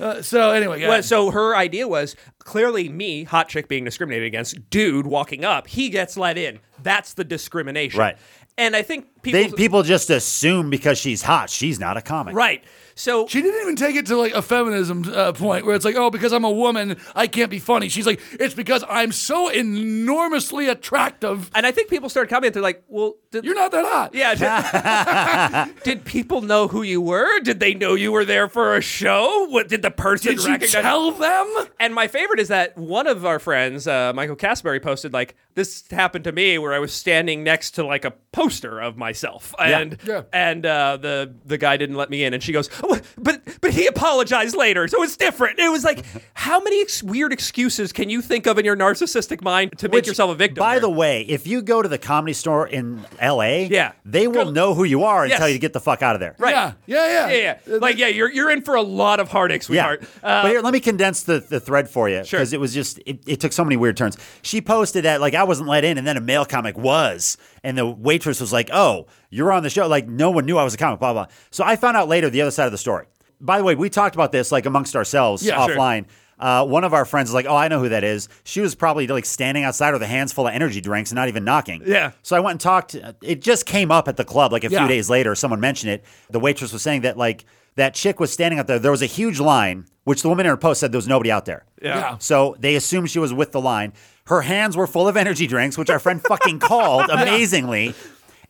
[0.00, 4.68] Uh, so anyway, Well, so her idea was clearly me, hot chick being discriminated against,
[4.70, 6.58] dude walking up, he gets let in.
[6.82, 8.00] That's the discrimination.
[8.00, 8.16] Right.
[8.56, 9.40] And I think people.
[9.40, 12.34] They, people just assume because she's hot, she's not a comic.
[12.34, 12.62] right.
[12.96, 15.96] So She didn't even take it to like a feminism uh, point where it's like,
[15.96, 17.88] oh, because I'm a woman, I can't be funny.
[17.88, 21.50] She's like, it's because I'm so enormously attractive.
[21.54, 22.54] And I think people started commenting.
[22.54, 24.14] They're like, "Well, did, You're not that hot.
[24.14, 27.40] yeah, did, did people know who you were?
[27.40, 29.46] Did they know you were there for a show?
[29.50, 31.66] What did the person Did you recognize?" tell them?
[31.80, 35.84] and my favorite is that one of our friends, uh, Michael Castleberry, posted like, "This
[35.90, 39.98] happened to me where I was standing next to like a poster of myself, and
[40.06, 40.22] Yeah.
[40.32, 42.68] and uh, the the guy didn't let me in." And she goes,
[43.18, 47.32] "But but he apologized later, so it's different." It was like, how many ex- weird
[47.32, 50.60] excuses can you think of in your narcissistic mind to make yourself a victim?
[50.60, 50.80] By here?
[50.80, 53.92] the way, if you go to the comedy store in L.A., Yeah.
[54.04, 55.38] they will Go- know who you are and Yes.
[55.38, 56.34] tell you to get the fuck out of there.
[56.38, 56.50] Right.
[56.52, 57.28] Yeah, yeah, yeah.
[57.28, 57.76] yeah, yeah.
[57.78, 59.96] Like, yeah, you're you're in for a lot of heartache, Yeah.
[60.22, 62.38] Uh, but here, let me condense the, the thread for you Sure.
[62.40, 64.16] because it was just it, it took so many weird turns.
[64.42, 67.78] She posted that like I wasn't let in, and then a male comic was, and
[67.78, 70.74] the waitress was like, "Oh, you're on the show." Like no one knew I was
[70.74, 71.00] a comic.
[71.00, 71.26] Blah blah.
[71.50, 73.06] So I found out later the other side of the story.
[73.40, 75.76] By the way, we talked about this like amongst ourselves Yeah, sure.
[75.76, 76.06] offline.
[76.38, 78.74] Uh, one of our friends is like, "Oh, I know who that is." She was
[78.74, 81.82] probably like standing outside with her hands full of energy drinks and not even knocking.
[81.86, 82.10] Yeah.
[82.22, 82.96] So I went and talked.
[83.22, 84.80] It just came up at the club like a Yeah.
[84.80, 85.34] few days later.
[85.36, 86.04] Someone mentioned it.
[86.30, 87.44] The waitress was saying that like
[87.76, 88.78] that chick was standing out there.
[88.80, 91.30] There was a huge line which the woman in her post said there was nobody
[91.30, 91.64] out there.
[91.80, 92.16] Yeah.
[92.18, 93.92] So they assumed she was with the line.
[94.26, 97.94] Her hands were full of energy drinks, which our friend fucking called amazingly.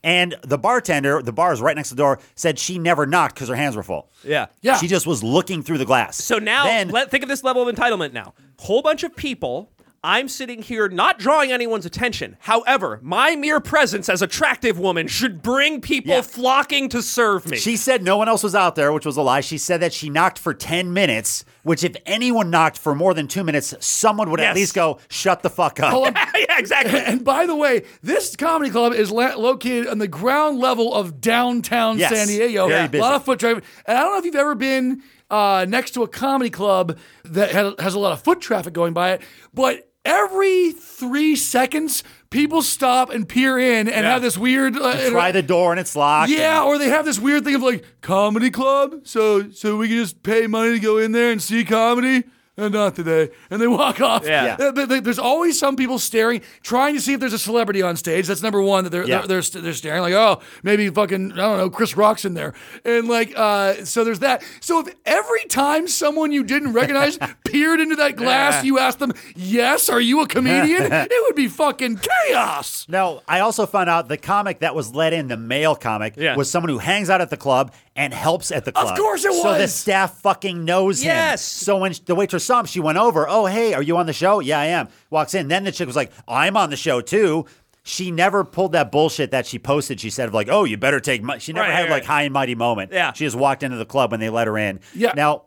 [0.04, 3.34] And the bartender, the bar is right next to the door, said she never knocked
[3.34, 4.10] because her hands were full.
[4.22, 4.46] Yeah.
[4.60, 4.76] Yeah.
[4.76, 6.22] She just was looking through the glass.
[6.22, 8.12] So now, then, let think of this level of entitlement.
[8.12, 9.72] Now, whole bunch of people.
[10.06, 12.36] I'm sitting here not drawing anyone's attention.
[12.40, 16.20] However, my mere presence as attractive woman should bring people Yeah.
[16.20, 17.56] flocking to serve me.
[17.56, 19.40] she said no one else was out there, which was a lie.
[19.40, 23.26] She said that she knocked for 10 minutes, which if anyone knocked for more than
[23.28, 24.50] two minutes, someone would Yes.
[24.50, 25.90] at least go, shut the fuck up.
[25.94, 27.00] Hold yeah, exactly.
[27.00, 31.22] And by the way, this comedy club is la- located on the ground level of
[31.22, 32.10] downtown Yes.
[32.14, 32.68] San Diego.
[32.68, 33.00] Very a busy.
[33.00, 33.64] lot of foot traffic.
[33.86, 37.52] And I don't know if you've ever been uh, next to a comedy club that
[37.52, 39.22] has, has a lot of foot traffic going by it,
[39.54, 44.76] but every three seconds, people stop and peer in and have this weird.
[44.76, 46.30] Uh, Try the door and it's locked.
[46.30, 49.96] yeah, or they have this weird thing of like comedy club, so so we can
[49.96, 52.24] just pay money to go in there and see comedy.
[52.56, 53.30] And not today.
[53.50, 54.24] And they walk off.
[54.24, 54.56] Yeah.
[54.60, 57.82] Uh, but they- There's always some people staring, trying to see if there's a celebrity
[57.82, 58.28] on stage.
[58.28, 59.22] That's number one that they're Yeah.
[59.26, 62.54] they're, they're, they're staring like, oh, maybe fucking I don't know, Chris Rock's in there,
[62.84, 64.44] and like, uh, so there's that.
[64.60, 69.12] So if every time someone you didn't recognize peered into that glass, you asked them,
[69.34, 70.82] yes, are you a comedian?
[70.92, 72.86] it would be fucking chaos.
[72.88, 76.36] Now, I also found out the comic that was let in, the male comic, Yeah.
[76.36, 78.92] was someone who hangs out at the club and helps at the club.
[78.92, 79.42] Of course it was.
[79.42, 81.08] So the staff fucking knows him.
[81.08, 81.42] Yes.
[81.42, 84.12] So when the waitress saw him, she went over, oh, hey, are you on the
[84.12, 84.40] show?
[84.40, 84.88] Yeah, I am.
[85.10, 85.48] Walks in.
[85.48, 87.46] Then the chick was like, I'm on the show too.
[87.84, 90.00] She never pulled that bullshit that she posted.
[90.00, 91.38] She said, like, oh, you better take my.
[91.38, 92.06] She never Right, had right, like right.
[92.06, 92.92] high and mighty moment.
[92.92, 93.12] Yeah.
[93.12, 94.80] She just walked into the club when they let her in.
[94.94, 95.12] Yeah.
[95.14, 95.42] Now,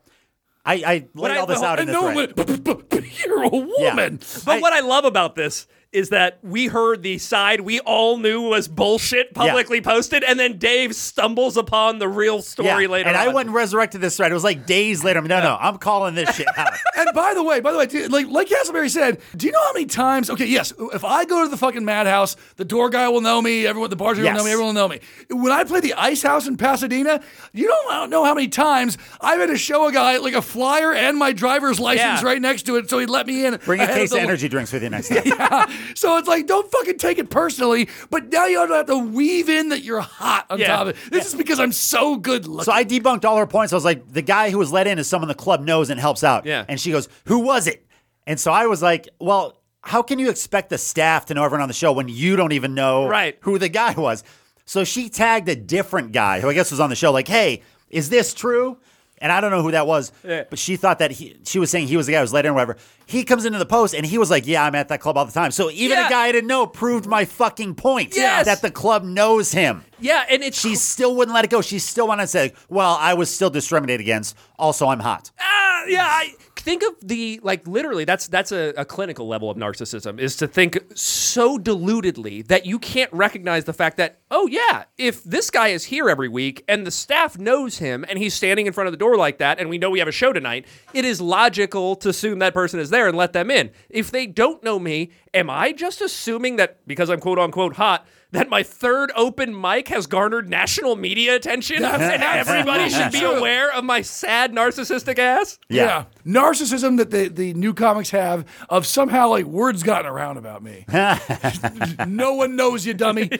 [0.64, 2.34] I, I laid I- all this out in the no thread.
[2.36, 4.20] "But- but- but you're a woman.
[4.46, 8.18] But I- what I love about this is that we heard the side we all
[8.18, 13.08] knew was bullshit publicly posted, and then Dave stumbles upon the real story later.
[13.08, 13.34] and I on.
[13.34, 14.32] went and resurrected this thread.
[14.32, 15.20] It was like days later.
[15.20, 16.74] I'm, no, no, I'm calling this shit out.
[16.98, 19.74] And by the way, by the way, like like Castleberry said, do you know how
[19.74, 20.32] many times?
[20.32, 23.68] Okay, yes, if I go to the fucking madhouse, the door guy will know me,
[23.68, 24.34] everyone, the bartender Yes.
[24.34, 25.00] will know me, everyone will know me.
[25.30, 27.22] When I play the Ice House in Pasadena,
[27.54, 30.92] you don't know how many times I've had to show a guy like a flyer
[30.92, 32.26] and my driver's license Yeah.
[32.28, 33.58] right next to it, so he'd let me in.
[33.64, 35.70] Bring a case of the- energy drinks with you next time.
[35.96, 37.90] So it's like, don't fucking take it personally.
[38.10, 40.68] But now you have to weave in that you're hot on Yeah.
[40.68, 41.12] top of it.
[41.12, 42.66] This is because I'm so good looking.
[42.66, 43.74] So I debunked all her points.
[43.74, 46.00] I was like, the guy who was let in is someone the club knows and
[46.00, 46.46] helps out.
[46.46, 46.66] Yeah.
[46.68, 47.86] And she goes, who was it?
[48.26, 51.62] And so I was like, well, how can you expect the staff to know everyone
[51.62, 53.38] on the show when you don't even know Right.
[53.42, 54.24] who the guy was?
[54.66, 57.62] So she tagged a different guy who I guess was on the show, like, hey,
[57.90, 58.78] is this true?
[59.20, 60.44] And I don't know who that was, Yeah.
[60.50, 62.46] but she thought that he, she was saying he was the guy who was let
[62.46, 62.78] in or whatever.
[63.08, 65.26] He comes into the post and he was like, Yeah, I'm at that club all
[65.26, 65.52] the time.
[65.52, 66.08] So even Yeah.
[66.08, 68.46] a guy I didn't know proved my fucking point Yes.
[68.46, 69.84] that the club knows him.
[70.00, 71.62] yeah, and it's She still wouldn't let it go.
[71.62, 74.36] She still wanted to say, Well, I was still discriminated against.
[74.60, 75.32] Also, I'm hot.
[75.40, 76.06] Ah, yeah.
[76.06, 76.34] I
[76.68, 78.04] think of the like literally.
[78.04, 82.78] That's that's a, a clinical level of narcissism is to think so deludedly that you
[82.78, 86.86] can't recognize the fact that oh yeah, if this guy is here every week and
[86.86, 89.70] the staff knows him and he's standing in front of the door like that, and
[89.70, 92.90] we know we have a show tonight, it is logical to assume that person is
[92.90, 93.72] there and let them in.
[93.90, 98.06] If they don't know me, am I just assuming that because I'm quote unquote hot?
[98.32, 103.72] That my third open mic has garnered national media attention and everybody should be aware
[103.72, 105.58] of my sad narcissistic ass?
[105.70, 106.06] Yeah.
[106.26, 110.84] Narcissism that the, the new comics have of somehow like words gotten around about me.
[112.06, 113.30] no one knows you, dummy.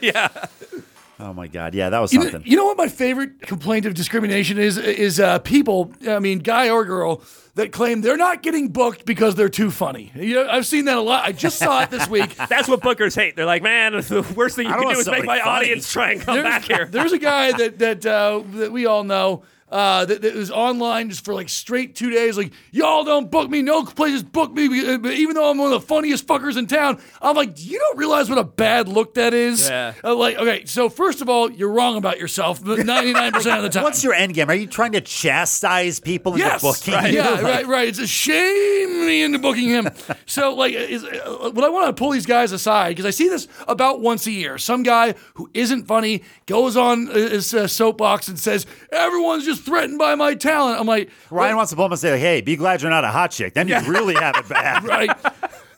[1.20, 1.74] Oh my God.
[1.74, 2.50] Yeah, that was You know, something.
[2.50, 4.78] you know what my favorite complaint of discrimination is?
[4.78, 7.22] Is uh, people, I mean, guy or girl,
[7.56, 10.12] that claim they're not getting booked because they're too funny.
[10.14, 11.24] You know, I've seen that a lot.
[11.26, 12.36] I just saw it this week.
[12.48, 13.34] That's what bookers hate.
[13.34, 16.12] They're like, man, the worst thing you can do is make my funny." audience try
[16.12, 16.86] and come back here.
[16.86, 21.10] There's a guy that that uh, that we all know uh, that, that was online
[21.10, 22.36] just for like straight two days.
[22.36, 25.86] Like y'all don't book me, no places book me, even though I'm one of the
[25.86, 27.00] funniest fuckers in town.
[27.20, 29.68] I'm like, you don't realize what a bad look that is.
[29.68, 29.94] Yeah.
[30.02, 33.68] Uh, like, okay, so first of all, you're wrong about yourself 99 percent of the
[33.68, 33.82] time.
[33.82, 34.48] What's your end game?
[34.50, 36.94] Are you trying to chastise people into Yes, booking?
[36.94, 37.18] right, you?
[37.18, 37.88] yeah, Like, right, right.
[37.88, 39.88] It's a shame me into booking him.
[40.26, 43.28] so, like, is, uh, what I want to pull these guys aside because I see
[43.28, 44.58] this about once a year.
[44.58, 49.98] Some guy who isn't funny goes on his uh, soapbox and says everyone's just threatened
[49.98, 50.80] by my talent.
[50.80, 53.08] I'm like, Ryan wants to pull him and say, hey, be glad you're not a
[53.08, 53.54] hot chick.
[53.54, 54.84] Then you really have it bad.
[54.84, 55.10] right.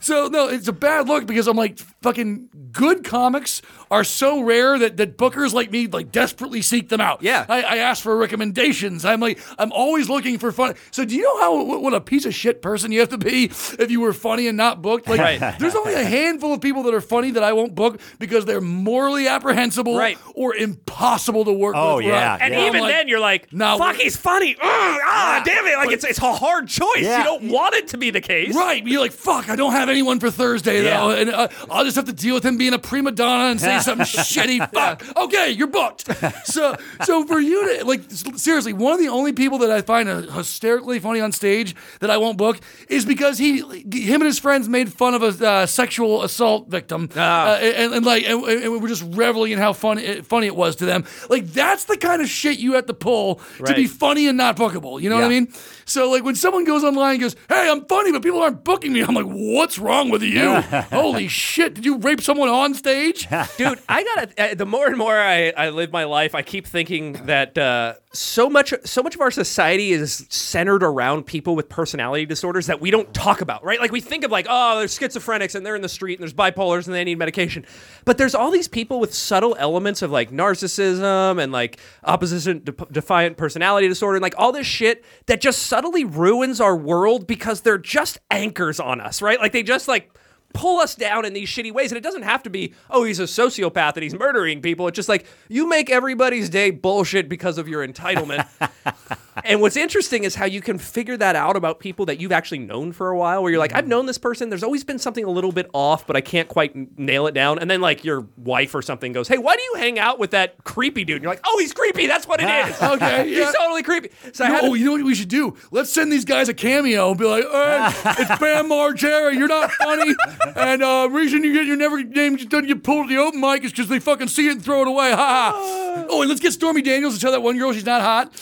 [0.00, 3.60] So no, it's a bad look because I'm like, fucking good comics
[3.90, 7.22] are so rare that, that bookers like me like desperately seek them out.
[7.22, 7.44] Yeah.
[7.48, 9.04] I, I ask for recommendations.
[9.04, 10.74] I'm like I'm always looking for fun.
[10.90, 13.18] So do you know how what, what a piece of shit person you have to
[13.18, 15.08] be if you were funny and not booked?
[15.08, 15.54] Like Right.
[15.58, 18.60] there's only a handful of people that are funny that I won't book because they're
[18.62, 20.16] morally apprehensible Right.
[20.34, 22.06] or impossible to work Oh, with.
[22.06, 24.54] yeah, And I'm even like, then, you're like, No, fuck, he's funny.
[24.54, 25.76] Ugh, ah, damn it.
[25.76, 26.88] Like, it's, it's a hard choice.
[27.00, 27.18] Yeah.
[27.18, 28.54] You don't want it to be the case.
[28.54, 31.20] Right, you're like, fuck, I don't have anyone for Thursday though, Yeah.
[31.20, 33.79] and uh, I'll just have to deal with him being a prima donna and say
[33.81, 34.70] something shitty.
[34.72, 36.09] Fuck, okay, you're booked.
[36.46, 40.09] So, so for you to like, seriously, one of the only people that I find
[40.09, 44.38] uh, hysterically funny on stage that I won't book is because he, him and his
[44.38, 47.53] friends made fun of a uh, sexual assault victim, Ah.
[47.53, 50.46] uh, and, and like, and, and we were just reveling in how funny it, funny
[50.46, 51.05] it was to them.
[51.29, 54.57] Like, that's the kind of shit you have to pull to be funny and not
[54.57, 55.00] bookable.
[55.00, 55.53] You know what I mean?
[55.87, 58.92] So like when someone goes online and goes, "Hey, I'm funny, but people aren't booking
[58.92, 60.55] me," I'm like, "What's wrong with you?
[60.93, 61.75] Holy shit!
[61.75, 64.53] Did you rape someone on stage?" Dude, I gotta.
[64.53, 67.95] Uh, the more and more I, I live my life, I keep thinking that uh,
[68.12, 72.81] so much, so much of our society is centered around people with personality disorders that
[72.81, 73.79] we don't talk about, right?
[73.79, 76.35] Like we think of like, oh, there's schizophrenics and they're in the street and there's
[76.35, 77.64] bipolars and they need medication,
[78.05, 82.73] but there's all these people with subtle elements of like narcissism and like opposition de-
[82.90, 87.61] defiant personality disorder and like all this shit that just subtly ruins our world because
[87.61, 89.38] they're just anchors on us, right?
[89.38, 90.11] Like they just like
[90.52, 91.92] pull us down in these shitty ways.
[91.92, 94.88] And it doesn't have to be, oh, he's a sociopath and he's murdering people.
[94.88, 98.46] It's just like you make everybody's day bullshit because of your entitlement.
[99.44, 102.59] and what's interesting is how you can figure that out about people that you've actually
[102.59, 104.48] known for a while, where you're like, I've known this person.
[104.50, 107.59] There's always been something a little bit off, but I can't quite nail it down.
[107.59, 110.31] And then like your wife or something goes, hey, why do you hang out with
[110.33, 111.16] that creepy dude?
[111.16, 112.07] And you're like, oh, he's creepy.
[112.07, 112.76] That's what it is.
[112.90, 113.53] Okay, He's yeah.
[113.57, 114.11] totally creepy.
[114.33, 115.57] So I You know- oh, you know what we should do?
[115.70, 117.87] Let's send these guys a cameo and be like, "Hey,
[118.18, 119.33] it's Bam Margera.
[119.35, 120.14] You're not funny,
[120.57, 123.64] and uh, reason you get your never name doesn't get pulled at the open mic
[123.64, 125.11] is because they fucking see it and throw it away.
[125.12, 126.07] Ha ha.
[126.09, 128.33] Oh, and let's get Stormy Daniels to tell that one girl she's not hot.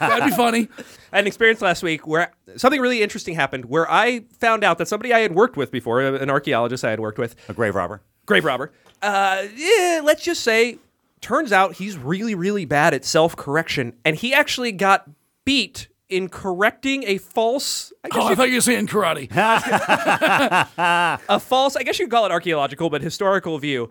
[0.00, 0.68] That'd be funny.
[1.12, 4.78] I had an experience last week where something really interesting happened where I found out
[4.78, 7.74] that somebody I had worked with before, an archaeologist I had worked with, A grave
[7.74, 8.00] robber.
[8.26, 10.78] grave robber, uh, yeah, let's just say,
[11.20, 13.92] turns out he's really, really bad at self correction.
[14.04, 15.08] And he actually got
[15.44, 19.28] beat in correcting a false, I guess, Oh, I thought you were saying karate.
[21.28, 23.88] a false, I guess you could call it archaeological, but historical view.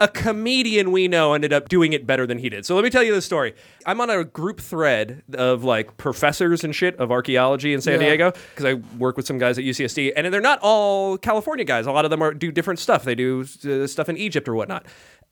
[0.00, 2.66] A comedian we know ended up doing it better than he did.
[2.66, 3.54] So let me tell you the story.
[3.86, 8.08] I'm on a group thread of like professors and shit of archaeology in San Yeah.
[8.08, 11.86] Diego because I work with some guys at UCSD, and they're not all California guys.
[11.86, 13.04] A lot of them are do different stuff.
[13.04, 14.84] They do uh, stuff in Egypt or whatnot.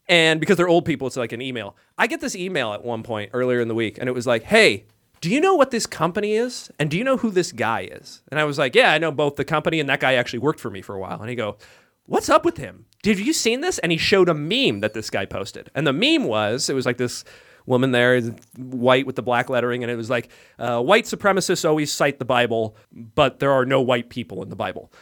[0.08, 1.76] And because they're old people, it's like an email.
[1.98, 4.42] I get this email at one point earlier in the week, and it was like,
[4.44, 4.84] "Hey,
[5.20, 6.70] do you know what this company is?
[6.78, 9.10] And do you know who this guy is?" And I was like, "Yeah, I know
[9.12, 11.36] both the company and that guy actually worked for me for a while." And he
[11.36, 11.56] go,
[12.12, 12.86] "What's up with him?
[13.02, 15.92] Did you seen this?" And he showed a meme that this guy posted, and the
[15.92, 17.24] meme was it was like this
[17.64, 18.20] woman there,
[18.56, 22.24] white with the black lettering, and it was like, uh, "White supremacists always cite the
[22.24, 24.92] Bible, but there are no white people in the Bible."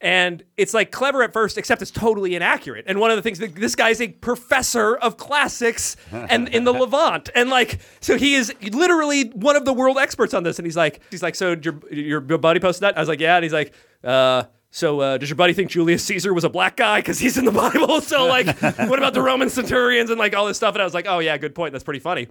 [0.00, 2.84] And it's like clever at first, except it's totally inaccurate.
[2.86, 6.72] And one of the things that this guy's a professor of classics and in the
[6.80, 7.30] Levant.
[7.34, 10.58] And like, so he is literally one of the world experts on this.
[10.58, 12.96] And he's like, he's like, so your, your buddy posted that?
[12.96, 13.36] I was like, yeah.
[13.36, 13.72] And he's like,
[14.04, 14.44] uh,
[14.76, 17.46] so uh, does your buddy think Julius Caesar was a black guy because he's in
[17.46, 18.00] the Bible?
[18.06, 20.74] So like, what about the Roman centurions and like all this stuff?
[20.74, 21.72] And I was like, oh yeah, good point.
[21.72, 22.28] That's pretty funny.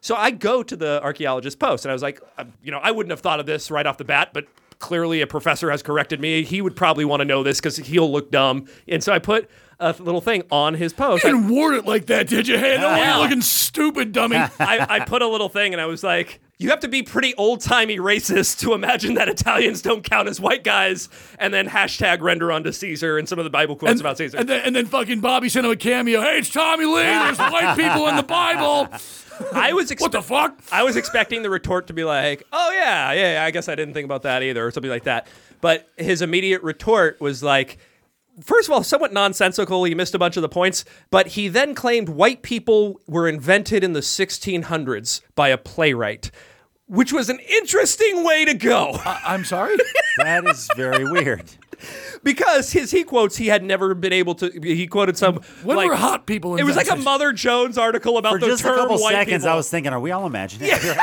[0.00, 2.92] So I go to the archaeologist post and I was like, uh, you know, I
[2.92, 4.46] wouldn't have thought of this right off the bat, but
[4.78, 6.44] clearly a professor has corrected me.
[6.44, 8.66] He would probably want to know this because he'll look dumb.
[8.86, 11.24] And so I put a little thing on his post.
[11.24, 12.58] You didn't word it like that, did you?
[12.58, 13.16] Hey, no, Yeah.
[13.18, 14.36] looking stupid, dummy.
[14.60, 17.34] I, I put a little thing and I was like, you have to be pretty
[17.36, 22.20] old timey racist to imagine that Italians don't count as white guys, and then hashtag
[22.20, 24.38] render onto Caesar and some of the Bible quotes about Caesar.
[24.38, 26.20] And then, and then fucking Bobby sent him a cameo.
[26.20, 27.02] Hey, it's Tommy Lee.
[27.02, 28.88] There's white people in the Bible.
[29.52, 30.60] I was What the fuck?
[30.72, 33.76] I was expecting the retort to be like, "Oh yeah, yeah, yeah, I guess I
[33.76, 35.28] didn't think about that either," or something like that.
[35.60, 37.78] But his immediate retort was like,
[38.40, 39.84] first of all, somewhat nonsensical.
[39.84, 43.84] He missed a bunch of the points, but he then claimed white people were invented
[43.84, 46.30] in the 1600s by a playwright,
[46.88, 48.98] which was an interesting way to go.
[49.04, 49.76] I'm sorry?
[50.18, 51.44] That is very weird.
[52.24, 54.50] because his he quotes he had never been able to.
[54.62, 55.40] He quoted some.
[55.62, 56.96] When like, were hot people It was like a?
[56.96, 59.52] Mother Jones article about For the just a couple white seconds, people.
[59.52, 60.96] I was thinking, are we all imagining it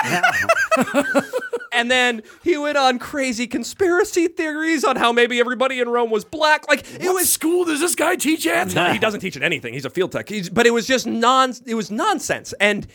[0.83, 1.23] right?
[1.75, 6.23] And then he went on crazy conspiracy theories on how maybe everybody in Rome was
[6.23, 6.69] black.
[6.69, 7.29] Like it What was.
[7.29, 8.73] school does this guy teach at?
[8.73, 9.73] No, he doesn't teach it anything.
[9.73, 10.29] He's a field tech.
[10.29, 11.53] He's, but it was just non.
[11.65, 12.53] It was nonsense.
[12.61, 12.87] And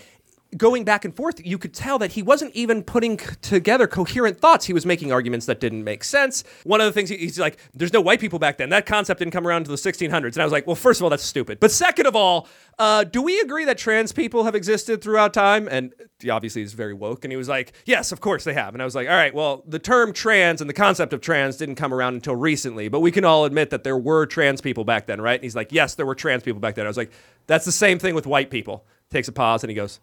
[0.57, 4.41] going back and forth, you could tell that he wasn't even putting c- together coherent
[4.41, 4.67] thoughts.
[4.67, 6.43] He was making arguments that didn't make sense.
[6.65, 8.69] One of the things he- he's like, "There's no white people back then.
[8.71, 11.05] That concept didn't come around until the 1600s." And I was like, "Well, first of
[11.05, 11.61] all, that's stupid.
[11.61, 15.69] But second of all, uh, do we agree that trans people have existed throughout time?"
[15.71, 18.75] And he obviously is very woke, and he was like, "Yes, of course they have."
[18.75, 21.57] And I was like, "All right, well, the term trans and the concept of trans
[21.57, 24.85] didn't come around until recently, but we can all admit that there were trans people
[24.85, 26.97] back then, right?" And he's like, "Yes, there were trans people back then." I was
[26.97, 27.13] like,
[27.47, 29.99] "That's the same thing with white people." Takes a pause and he goes,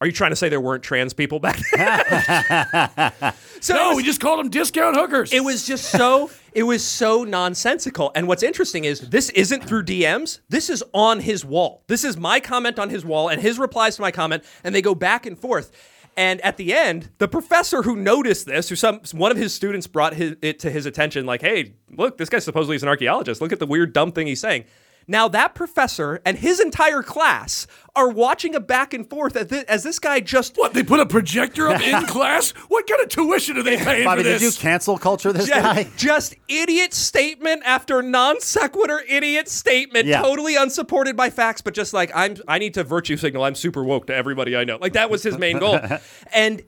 [0.00, 3.34] are you trying to say there weren't trans people back then?
[3.60, 5.32] so No, was- we just called them discount hookers.
[5.32, 8.10] it was just so it was so nonsensical.
[8.14, 10.40] And what's interesting is this isn't through DMs.
[10.48, 11.82] This is on his wall.
[11.88, 14.82] This is my comment on his wall and his replies to my comment, and they
[14.82, 15.70] go back and forth.
[16.16, 19.86] And at the end, the professor who noticed this, who some one of his students
[19.86, 23.40] brought his, it to his attention, like, "Hey, look, this guy supposedly is an archaeologist.
[23.40, 24.64] Look at the weird, dumb thing he's saying."
[25.10, 29.64] Now that professor and his entire class are watching a back and forth as this,
[29.64, 30.74] as this guy just what?
[30.74, 32.50] They put a projector up in class?
[32.50, 35.60] What kind of tuition are they paying Bobby, for did you cancel culture this just,
[35.60, 35.88] guy?
[35.96, 40.20] just idiot statement after non sequitur idiot statement, Yeah.
[40.20, 43.82] totally unsupported by facts, but just like I'm I need to virtue signal I'm super
[43.82, 44.76] woke to everybody I know.
[44.78, 45.80] Like that was his main goal.
[46.34, 46.62] and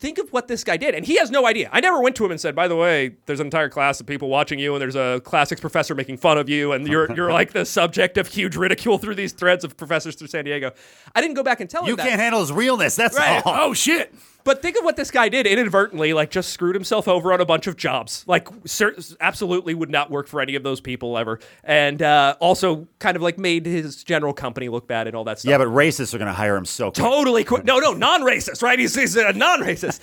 [0.00, 0.94] think of what this guy did.
[0.94, 1.68] And he has no idea.
[1.72, 4.06] I never went to him and said, by the way, there's an entire class of
[4.06, 7.32] people watching you and there's a classics professor making fun of you and you're you're
[7.32, 10.72] like the subject of huge ridicule through these threads of professors through San Diego.
[11.14, 12.06] I didn't go back and tell him You that.
[12.06, 12.96] can't handle his realness.
[12.96, 13.42] That's Right.
[13.46, 13.54] all.
[13.70, 14.12] Oh, shit.
[14.46, 17.44] But think of what this guy did inadvertently, like just screwed himself over on a
[17.44, 18.22] bunch of jobs.
[18.28, 21.40] Like, cer- absolutely would not work for any of those people ever.
[21.64, 25.40] And uh, also kind of like made his general company look bad and all that
[25.40, 25.50] stuff.
[25.50, 26.94] Yeah, but racists are going to hire him so quick.
[26.94, 27.42] Totally.
[27.42, 28.78] Qu- no, no, non racist, right?
[28.78, 30.00] He's, he's a non racist.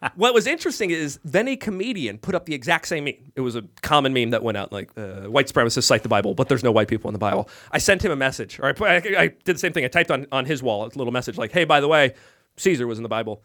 [0.14, 3.32] what was interesting is then a comedian put up the exact same meme.
[3.36, 6.34] It was a common meme that went out like, uh, white supremacists cite the Bible,
[6.34, 7.50] but there's no white people in the Bible.
[7.70, 9.84] I sent him a message, or I, put, I, I did the same thing.
[9.84, 12.14] I typed on, on his wall a little message like, hey, by the way,
[12.56, 13.42] Caesar was in the Bible.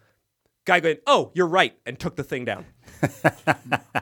[0.70, 2.64] Guy going, oh, you're right, and took the thing down.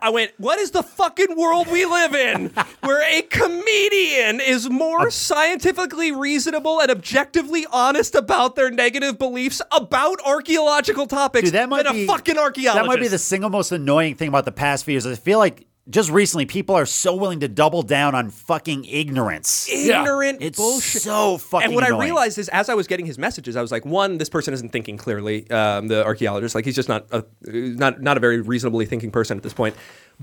[0.01, 2.47] I went, what is the fucking world we live in
[2.81, 10.19] where a comedian is more scientifically reasonable and objectively honest about their negative beliefs about
[10.25, 12.83] archaeological topics Dude, that might than be a fucking archaeologist?
[12.83, 15.05] That might be the single most annoying thing about the past few years.
[15.05, 19.67] I feel like just recently people are so willing to double down on fucking ignorance.
[19.71, 21.01] ignorant It's bullshit.
[21.01, 23.71] so fucking And what I realized is, as I was getting his messages, I was
[23.71, 25.49] like, one, this person isn't thinking clearly.
[25.49, 29.37] Um, the archaeologist, like, he's just not a not not a very reasonably thinking person
[29.37, 29.75] at this point.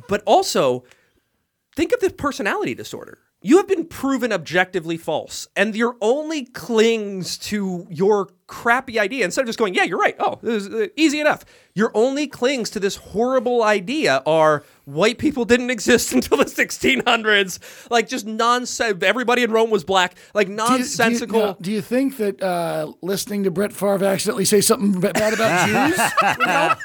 [0.08, 0.84] But also,
[1.76, 3.18] think of the personality disorder.
[3.40, 9.40] You have been proven objectively false, and your only clings to your crappy idea instead
[9.42, 11.44] of just going, "Yeah, you're right." Oh, this is uh, easy enough.
[11.74, 17.58] Your only clings to this horrible idea are white people didn't exist until the 1600s.
[17.90, 19.02] Like just nonsense.
[19.02, 20.14] Everybody in Rome was black.
[20.34, 21.56] Like Do you- do you- nonsensical.
[21.60, 25.98] Do you, think that uh, listening to Brett Favre accidentally say something bad about Jews
[26.22, 26.78] would help?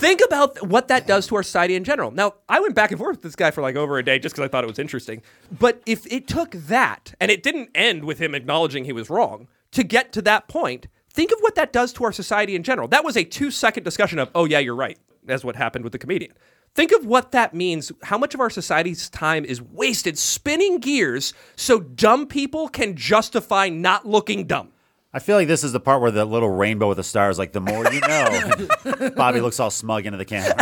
[0.00, 2.10] Think about what that does to our society in general.
[2.10, 4.34] Now, I went back and forth with this guy for like over a day just
[4.34, 5.22] because I thought it was interesting.
[5.58, 9.48] But if it took that, and it didn't end with him acknowledging he was wrong,
[9.72, 12.88] to get to that point, think of what that does to our society in general.
[12.88, 14.98] That was a two second discussion of, oh, yeah, you're right.
[15.24, 16.32] That's what happened with the comedian.
[16.74, 21.34] Think of what that means, how much of our society's time is wasted spinning gears
[21.54, 24.70] so dumb people can justify not looking dumb.
[25.14, 27.52] I feel like this is the part where the little rainbow with the stars, like
[27.52, 29.10] the more you know.
[29.16, 30.54] Bobby looks all smug into the camera.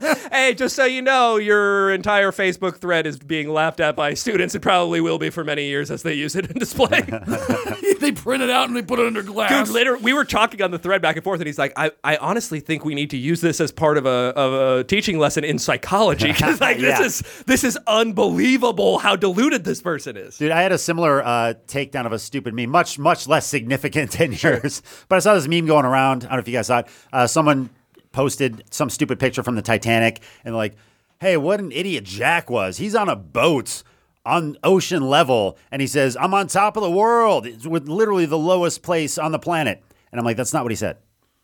[0.30, 4.54] Hey, just so you know, your entire Facebook thread is being laughed at by students
[4.54, 7.00] It probably will be for many years as they use it in display.
[8.00, 9.66] they print it out and they put it under glass.
[9.66, 11.90] Dude, later we were talking on the thread back and forth, and he's like, "I,
[12.04, 15.18] I honestly think we need to use this as part of a, of a teaching
[15.18, 16.98] lesson in psychology because like Yeah.
[16.98, 21.24] this is this is unbelievable how deluded this person is." Dude, I had a similar
[21.24, 24.82] uh, takedown of a stupid meme, much, much less significant than yours.
[25.08, 26.24] But I saw this meme going around.
[26.24, 26.88] I don't know if you guys saw it.
[27.12, 27.70] Uh, someone
[28.18, 30.74] posted some stupid picture from the Titanic and like,
[31.20, 32.76] hey, what an idiot Jack was.
[32.78, 33.84] He's on a boat
[34.26, 35.56] on ocean level.
[35.70, 37.46] And he says, I'm on top of the world.
[37.46, 39.84] It's with literally the lowest place on the planet.
[40.10, 40.96] And I'm like, that's not what he said.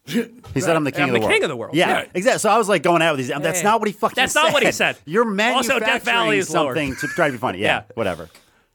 [0.04, 1.74] He said, "I'm the king I'm of the, the world." king of the world.
[1.76, 2.10] Yeah, Right.
[2.12, 2.38] exactly.
[2.40, 3.34] So I was like going out with these.
[3.40, 3.70] That's Yeah.
[3.70, 4.16] not what he fucking.
[4.16, 4.22] Said.
[4.24, 4.42] That's said.
[4.42, 4.96] not what he said.
[5.06, 6.74] You're Also, manufacturing Death Valley is lower.
[6.74, 7.58] something to try to be funny.
[7.60, 7.82] Yeah, Yeah.
[7.94, 8.28] whatever.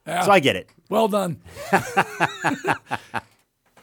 [0.06, 0.22] Yeah.
[0.22, 0.68] So I get it.
[0.88, 1.36] well done.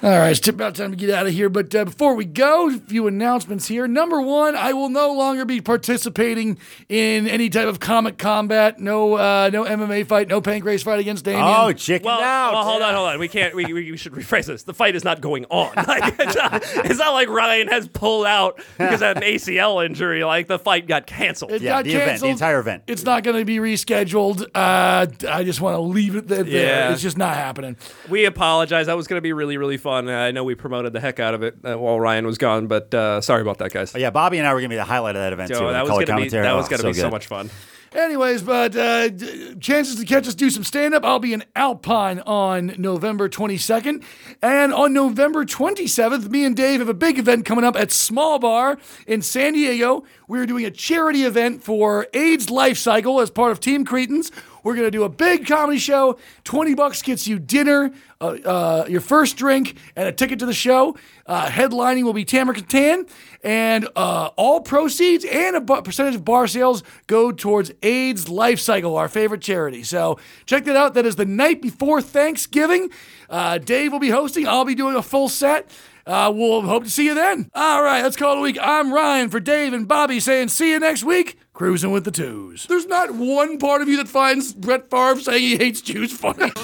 [0.04, 1.50] All right, it's about time to get out of here.
[1.50, 3.88] But uh, before we go, a few announcements here.
[3.88, 8.80] Number one, I will no longer be participating in any type of comic combat.
[8.80, 10.28] No, uh, no MMA fight.
[10.28, 11.44] No pancrase fight against Damien.
[11.44, 12.54] Oh, chicken Well, out.
[12.54, 13.18] well, hold on, hold on.
[13.20, 13.56] We can't.
[13.56, 14.62] We, we, we should rephrase this.
[14.64, 15.74] The fight is not going on.
[15.88, 20.24] Like, it's, not, it's not like Ryan has pulled out because of an ACL injury.
[20.26, 21.52] Like the fight got canceled.
[21.54, 22.84] It Yeah, got the event, the entire event.
[22.88, 24.44] It's not going to be rescheduled.
[24.54, 26.46] Uh, I just want to leave it there.
[26.46, 26.92] Yeah.
[26.92, 27.78] It's just not happening.
[28.10, 28.88] We apologize.
[28.88, 29.87] That was going to be really, really fun.
[29.88, 32.68] Uh, I know we promoted the heck out of it uh, while Ryan was gone,
[32.68, 33.94] but uh, sorry about that, guys.
[33.96, 35.68] yeah, Bobby and I were gonna be the highlight of that event Yo, too.
[35.72, 37.12] that was going to be that was Oh, going to be so good.
[37.12, 37.50] much fun.
[37.96, 41.06] Anyways, but uh, d- chances to catch us do some stand up.
[41.06, 44.04] I'll be in Alpine on November 22nd.
[44.42, 48.40] And on November 27th, me and Dave have a big event coming up at Small
[48.40, 48.78] Bar
[49.08, 50.04] in San Diego.
[50.28, 54.32] We're doing a charity event for AIDS Life Cycle as part of Team Cretans.
[54.68, 56.20] We're going to do a big comedy show.
[56.44, 57.90] 20 bucks gets you dinner,
[58.20, 60.98] uh, uh, your first drink, and a ticket to the show.
[61.26, 63.10] Uh, headlining will be Tamara Katan.
[63.46, 68.98] And uh, all proceeds and a percentage of bar sales go towards AIDS Life Cycle,
[68.98, 69.84] our favorite charity.
[69.84, 70.96] So check that out.
[70.96, 72.90] That is the night before Thanksgiving.
[73.30, 74.50] Uh, Dave will be hosting.
[74.50, 75.72] I'll be doing a full set.
[76.06, 77.50] Uh, we'll hope to see you then.
[77.54, 78.58] All right, let's call it a week.
[78.62, 81.38] I'm Ryan for Dave and Bobby saying see you next week.
[81.58, 82.68] Cruising with the twos.
[82.68, 86.52] There's not one part of you that finds Brett Favre saying he hates Jews funny.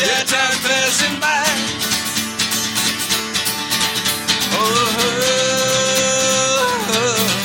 [0.00, 1.44] Yeah, time passing by.
[4.56, 4.66] Oh,